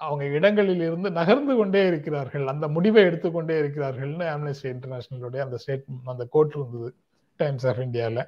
அவங்க 0.00 0.24
இடங்களில் 0.38 0.82
இருந்து 0.86 1.08
நகர்ந்து 1.18 1.54
கொண்டே 1.56 1.82
இருக்கிறார்கள். 1.90 2.46
அந்த 2.52 2.66
முடிவை 2.76 3.02
எடுத்துக்கொண்டே 3.08 3.56
இருக்கிறார்கள்னு 3.62 4.26
ஆம்னஸ்டி 4.34 4.68
இன்டர்நேஷனலுடைய 4.74 5.40
அந்த 5.46 5.58
ஸ்டேட் 5.62 5.84
அந்த 6.14 6.24
கோட் 6.36 6.56
இருந்தது 6.58 6.90
டைம்ஸ் 7.40 7.66
ஆஃப் 7.70 7.82
இந்தியாவில் 7.86 8.24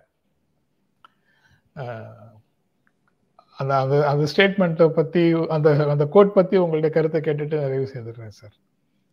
அந்த 3.59 3.73
அந்த 3.83 3.97
அந்த 4.11 4.25
ஸ்டேட்மெண்ட்டை 4.33 4.87
பத்தி 4.99 5.23
அந்த 5.57 5.69
அந்த 5.95 6.05
கோட் 6.15 6.37
பத்தி 6.39 6.57
உங்களுடைய 6.63 6.93
கருத்தை 6.95 7.21
கேட்டுட்டு 7.21 7.65
நிறைவு 7.65 7.87
செய்துடுறேன் 7.93 8.37
சார் 8.41 8.55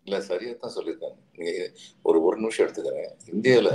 இல்ல 0.05 0.17
சரியா 0.27 0.53
தான் 0.61 0.75
சொல்லியிருக்காங்க. 0.75 1.19
நீங்க 1.37 1.51
ஒரு 2.07 2.17
ஒரு 2.27 2.35
நிமிஷம் 2.37 2.65
எடுத்துக்கிறேன். 2.65 3.11
இந்தியால 3.33 3.69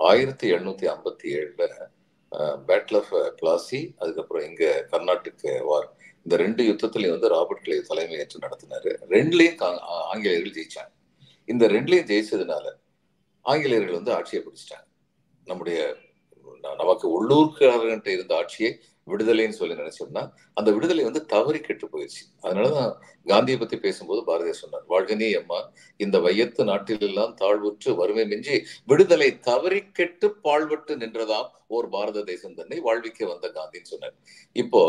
ஆயிரத்தி 0.00 0.46
எழுநூத்தி 0.52 0.86
ஐம்பத்தி 0.92 1.26
ஏழுல 1.38 1.64
பேட்டில் 2.32 2.96
ஆஃப் 2.96 3.14
பிளாசி 3.14 3.94
அதுக்கப்புறம் 3.98 4.46
இங்க 4.46 4.86
கர்நாடிக் 4.90 5.64
வார் 5.64 5.94
இந்த 6.16 6.36
ரெண்டு 6.36 6.64
யுத்தத்துலையும் 6.64 7.10
வந்து 7.10 7.28
ராபர்ட் 7.28 7.62
கிளே 7.62 7.78
தலைமையேற்று 7.78 8.38
நடத்தினாரு. 8.40 8.96
ரெண்டுலேயும் 9.10 9.60
கா- 9.60 9.80
ஆ- 9.80 10.08
ஆங்கிலேயர்கள் 10.08 10.66
ஜெயிச்சாங்க. 10.66 10.92
இந்த 11.44 11.66
ரெண்டுலையும் 11.66 12.08
ஜெயிச்சதுனால 12.10 12.72
ஆங்கிலேயர்கள் 13.42 13.92
வந்து 13.92 14.14
ஆட்சியை 14.14 14.44
பிடிச்சிட்டாங்க. 14.44 14.86
நம்முடைய 15.44 15.96
நமக்கு 16.76 17.26
உள்ளூர்காரர்கிட்ட 17.26 18.08
இருந்த 18.08 18.36
ஆட்சியை 18.36 18.80
விடுதலைன்னு 19.06 19.52
சொல்லி 19.52 19.74
நினைச்சோம்னா 19.74 20.22
அந்த 20.54 20.72
விடுதலை 20.72 21.04
வந்து 21.04 21.26
தவறி 21.26 21.60
கெட்டு 21.60 21.86
போயிடுச்சு 21.86 22.22
அதனாலதான் 22.42 22.92
காந்தியை 23.26 23.58
பத்தி 23.58 23.76
பேசும்போது 23.76 24.24
பாரதியார் 24.24 24.60
சொன்னார் 24.60 24.86
வாழ்கனே 24.88 25.28
அம்மா 25.34 25.58
இந்த 25.96 26.18
வையத்து 26.18 26.64
நாட்டிலெல்லாம் 26.64 27.34
தாழ்வுற்று 27.34 27.92
வறுமை 27.92 28.24
மிஞ்சி 28.24 28.56
விடுதலை 28.86 29.38
தவறி 29.40 29.80
கெட்டு 29.92 30.28
பாழ்பட்டு 30.44 30.96
நின்றதாம் 30.96 31.48
ஓர் 31.66 31.88
பாரத 31.88 32.22
தேசம் 32.22 32.54
தன்னை 32.54 32.80
வாழ்விக்க 32.80 33.26
வந்த 33.26 33.46
காந்தின்னு 33.48 33.84
சொன்னார். 33.84 34.16
இப்போ 34.56 34.82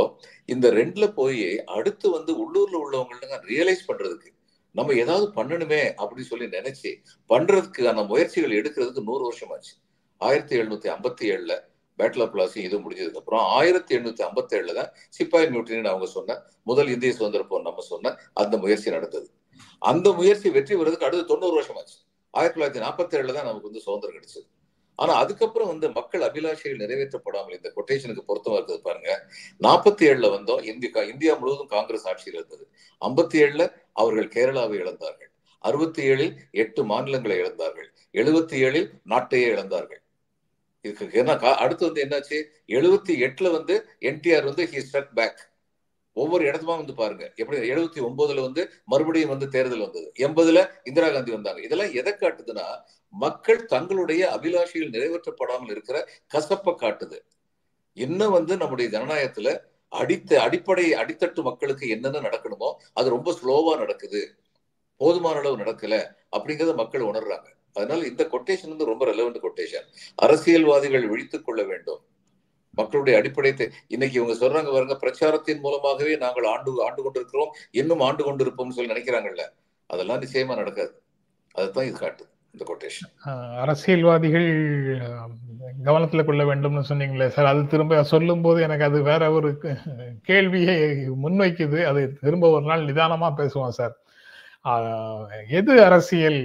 இந்த 0.45 0.69
ரெண்டுல 0.71 1.13
போய் 1.13 1.63
அடுத்து 1.67 2.09
வந்து 2.09 2.33
உள்ளூர்ல 2.37 2.77
உள்ளவங்களுக்கு 2.77 3.53
ரியலைஸ் 3.53 3.87
பண்றதுக்கு 3.87 4.31
நம்ம 4.75 4.93
ஏதாவது 4.93 5.27
பண்ணணுமே 5.35 5.81
அப்படின்னு 5.99 6.29
சொல்லி 6.29 6.47
நினைச்சு 6.47 6.89
பண்றதுக்கான 7.29 8.03
முயற்சிகள் 8.07 8.51
எடுக்கிறதுக்கு 8.51 9.03
நூறு 9.03 9.23
வருஷம் 9.23 9.49
ஆச்சு 9.49 9.73
ஆயிரத்தி 10.21 10.55
எழுநூத்தி 10.57 10.89
ஐம்பத்தி 10.89 11.25
ஏழுல 11.31 11.55
பேட்டில் 11.99 12.23
ஆஃப் 12.25 12.33
பிளாசி 12.35 12.59
இது 12.67 12.77
முடிஞ்சதுக்கப்புறம் 12.79 13.43
ஆயிரத்தி 13.57 13.95
எண்ணூத்தி 13.97 14.23
ஐம்பத்தேழுல 14.27 14.73
தான் 14.79 14.91
சிப்பாய் 15.17 15.49
மியூட்டினு 15.53 15.91
அவங்க 15.93 16.05
சொன்ன 16.17 16.37
முதல் 16.63 16.91
இந்திய 16.95 17.13
சுதந்திர 17.13 17.43
போர் 17.43 17.67
நம்ம 17.69 17.85
சொன்ன 17.91 18.15
அந்த 18.33 18.57
முயற்சி 18.57 18.89
நடந்தது. 18.91 19.27
அந்த 19.81 20.07
முயற்சி 20.11 20.49
வெற்றி 20.49 20.75
பெறதுக்கு 20.75 21.07
அடுத்து 21.07 21.25
தொண்ணூறு 21.25 21.55
வருஷம் 21.55 21.79
ஆச்சு 21.81 21.97
ஆயிரத்தி 22.33 22.57
தொள்ளாயிரத்தி 22.57 22.85
நாற்பத்தி 22.85 23.17
ஏழுல 23.17 23.33
தான் 23.33 23.49
நமக்கு 23.49 23.69
வந்து 23.69 23.85
சுதந்திரம் 23.87 24.15
கிடைச்சது. 24.17 24.47
ஆனா 24.95 25.13
அதுக்கப்புறம் 25.13 25.67
வந்து 25.67 25.87
மக்கள் 25.89 26.21
அபிலாஷைகள் 26.21 26.81
நிறைவேற்றப்படாமல் 26.83 27.55
இந்த 27.57 27.69
கொட்டேஷனுக்கு 27.75 28.23
பொருத்தமா 28.29 28.57
இருக்குது 28.59 28.81
பாருங்க. 28.81 29.09
நாற்பத்தி 29.61 30.03
ஏழுல 30.09 30.27
வந்தோம். 30.35 30.61
இந்தியா 30.63 31.03
இந்தியா 31.03 31.35
முழுவதும் 31.35 31.71
காங்கிரஸ் 31.75 32.07
ஆட்சியில் 32.07 32.37
இருந்தது. 32.39 32.65
ஐம்பத்தி 33.01 33.37
ஏழுல 33.43 33.65
அவர்கள் 33.93 34.33
கேரளாவை 34.35 34.75
இழந்தார்கள். 34.81 35.31
அறுபத்தி 35.63 36.01
ஏழில் 36.09 36.33
எட்டு 36.51 36.83
மாநிலங்களை 36.83 37.37
இழந்தார்கள். 37.37 37.89
எழுபத்தி 38.13 38.57
ஏழில் 38.65 38.89
நாட்டையே 39.09 39.47
இழந்தார்கள். 39.53 40.01
இதுக்கு 40.85 41.17
என்ன 41.19 41.33
அடுத்து 41.63 41.83
வந்து 41.85 42.03
என்னாச்சு? 42.05 42.37
எழுபத்தி 42.67 43.13
எட்டுல 43.25 43.51
வந்து 43.51 43.75
என்டிஆர் 44.01 44.49
வந்து 44.49 44.65
ஹி 44.71 44.81
ஸ்ட்ரக் 44.87 45.13
பேக் 45.13 45.41
ஒவ்வொரு 46.17 46.43
இடத்துமா 46.45 46.75
வந்து 46.81 46.93
பாருங்க. 46.93 47.25
எப்படி 47.35 47.57
எழுபத்தி 47.71 47.99
ஒன்பதுல 48.07 48.41
வந்து 48.41 48.61
மறுபடியும் 48.85 49.29
வந்து 49.29 49.47
தேர்தல் 49.49 49.83
வந்தது. 49.85 50.07
எண்பதுல 50.17 50.59
இந்திரா 50.83 51.09
காந்தி 51.09 51.31
வந்தாங்க. 51.31 51.61
இதெல்லாம் 51.61 51.93
எதை 51.93 52.13
காட்டுதுன்னா 52.13 52.67
மக்கள் 53.13 53.65
தங்களுடைய 53.65 54.21
அபிலாஷைகள் 54.35 54.93
நிறைவேற்றப்படாமல் 54.95 55.71
இருக்கிற 55.71 55.97
கசப்பை 56.33 56.73
காட்டுது. 56.83 57.19
இன்னும் 57.97 58.31
வந்து 58.31 58.53
நம்முடைய 58.57 58.87
ஜனநாயகத்துல 58.95 59.51
அடித்த 59.91 60.41
அடிப்படை 60.41 60.85
அடித்தட்டு 60.93 61.41
மக்களுக்கு 61.41 61.85
என்னென்ன 61.89 62.19
நடக்கணுமோ 62.19 62.69
அது 62.93 63.07
ரொம்ப 63.09 63.29
ஸ்லோவா 63.41 63.73
நடக்குது. 63.77 64.21
போதுமான 65.01 65.39
அளவு 65.39 65.57
நடக்கல 65.57 65.95
அப்படிங்கிறத 66.37 66.73
மக்கள் 66.75 67.01
உணர்றாங்க. 67.01 67.47
அதனால 67.77 68.05
இந்த 68.11 68.23
கொட்டேஷன் 68.33 68.71
வந்து 68.73 68.89
ரொம்ப 68.91 69.05
ரெலவெண்ட் 69.11 69.43
கொட்டேஷன் 69.45 69.87
அரசியல்வாதிகள் 70.25 71.09
விழித்துக் 71.13 71.45
கொள்ள 71.47 71.63
வேண்டும். 71.71 72.01
மக்களுடைய 72.77 73.15
அடிப்படை 73.19 73.51
இன்னைக்கு 73.87 74.15
இவங்க 74.19 74.33
சொல்றாங்க 74.41 74.69
பாருங்க 74.73 74.95
பிரச்சாரத்தின் 74.95 75.61
மூலமாகவே 75.65 76.15
நாங்கள் 76.17 76.49
ஆண்டு 76.53 76.71
ஆண்டு 76.85 77.03
கொண்டிருக்கிறோம் 77.03 77.51
இன்னும் 77.71 78.03
ஆண்டு 78.07 78.23
கொண்டிருப்போம்னு 78.23 78.75
சொல்லி 78.77 78.93
நினைக்கிறாங்கல்ல 78.93 79.45
அதெல்லாம் 79.89 80.21
நிச்சயமா 80.21 80.55
நடக்காது. 80.61 80.91
அதுதான் 81.55 81.85
இது 81.85 81.97
காட்டுது 81.97 82.33
இந்த 82.53 82.65
கொட்டேஷன் 82.69 83.09
அரசியல்வாதிகள் 83.63 84.47
கவனத்துல 85.85 86.25
கொள்ள 86.25 86.43
வேண்டும்னு 86.43 86.83
சொன்னீங்களே 86.89 87.27
சார் 87.27 87.49
அது 87.51 87.61
திரும்ப 87.67 88.03
சொல்லும் 88.11 88.43
போது 88.45 88.59
எனக்கு 88.67 88.85
அது 88.85 88.99
வேற 89.01 89.23
ஒரு 89.31 89.49
கேள்வியை 90.21 90.77
முன்வைக்குது 91.23 91.79
அது 91.85 92.01
திரும்ப 92.21 92.49
ஒரு 92.49 92.65
நாள் 92.65 92.85
நிதானமா 92.85 93.29
பேசுவோம் 93.39 93.75
சார். 93.79 93.95
எது 95.49 95.73
அரசியல்? 95.83 96.41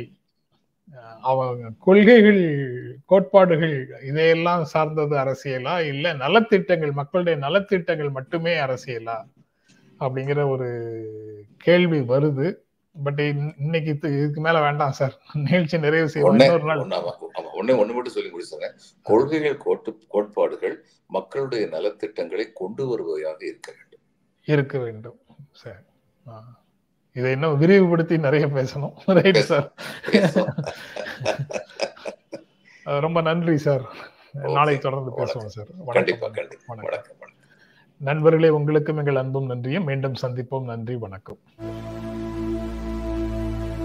அவங்க 1.21 1.71
கொள்கைகள் 1.79 2.99
கோட்பாடுகள் 3.05 3.89
இதையெல்லாம் 4.03 4.65
சார்ந்தது 4.65 5.17
அரசியலா? 5.17 5.87
இல்ல 5.87 6.15
நலத்திட்டங்கள் 6.15 6.93
மக்களுடைய 6.93 7.47
நலத்திட்டங்கள் 7.47 8.11
மட்டுமே 8.11 8.61
அரசியலா? 8.61 9.25
அப்படிங்கிற 10.01 10.49
ஒரு 10.49 11.45
கேள்வி 11.57 11.99
வருது. 11.99 12.55
பட் 13.05 13.21
இன்னைக்கு 13.21 13.93
இது- 13.93 14.19
இதுக்கு 14.19 14.41
மேல 14.41 14.61
வேண்டாம் 14.61 14.93
சார். 14.93 15.21
நிகழ்ச்சி 15.33 15.79
நிறைவு 15.79 16.09
செய்வோம். 16.09 16.39
ஒண்ணே 16.39 16.51
ஒண்ணு 17.71 17.95
மட்டும் 17.95 18.13
சொல்லி 18.13 18.31
முடிச்சுறேன் 18.31 18.73
கொள்கைகள் 19.03 19.57
கோட்டு 19.57 19.99
கோட்பாடுகள் 20.09 20.85
மக்களுடைய 21.07 21.67
நலத்திட்டங்களை 21.67 22.45
கொண்டு 22.55 22.87
வருவதாக 22.87 23.47
இருக்க 23.47 23.73
வேண்டும். 23.77 24.01
இருக்க 24.45 24.79
வேண்டும் 24.79 25.19
சரி. 25.53 25.77
ஆ. 26.29 26.62
இதை 27.13 27.31
இன்னும் 27.31 27.61
விரிவுபடுத்தி 27.61 28.19
நிறைய 28.19 28.47
பேசணும். 28.47 28.93
Right 29.05 29.37
sir. 29.37 29.73
ரொம்ப 32.85 33.21
நன்றி 33.21 33.57
சார். 33.57 33.83
நாளை 34.33 34.79
தொடர்ந்து 34.79 35.11
பேசுவோம் 35.19 35.53
சார் 35.57 35.67
வணக்கம் 35.77 36.33
வணக்கம். 36.67 37.17
நண்பர்களே 37.97 38.49
உங்களுக்கும் 38.49 38.97
எங்கள் 38.97 39.17
அன்பும் 39.17 39.47
நன்றியும். 39.47 39.85
மீண்டும் 39.85 40.15
சந்திப்போம். 40.23 40.65
நன்றி 40.65 40.95
வணக்கம். 40.95 41.39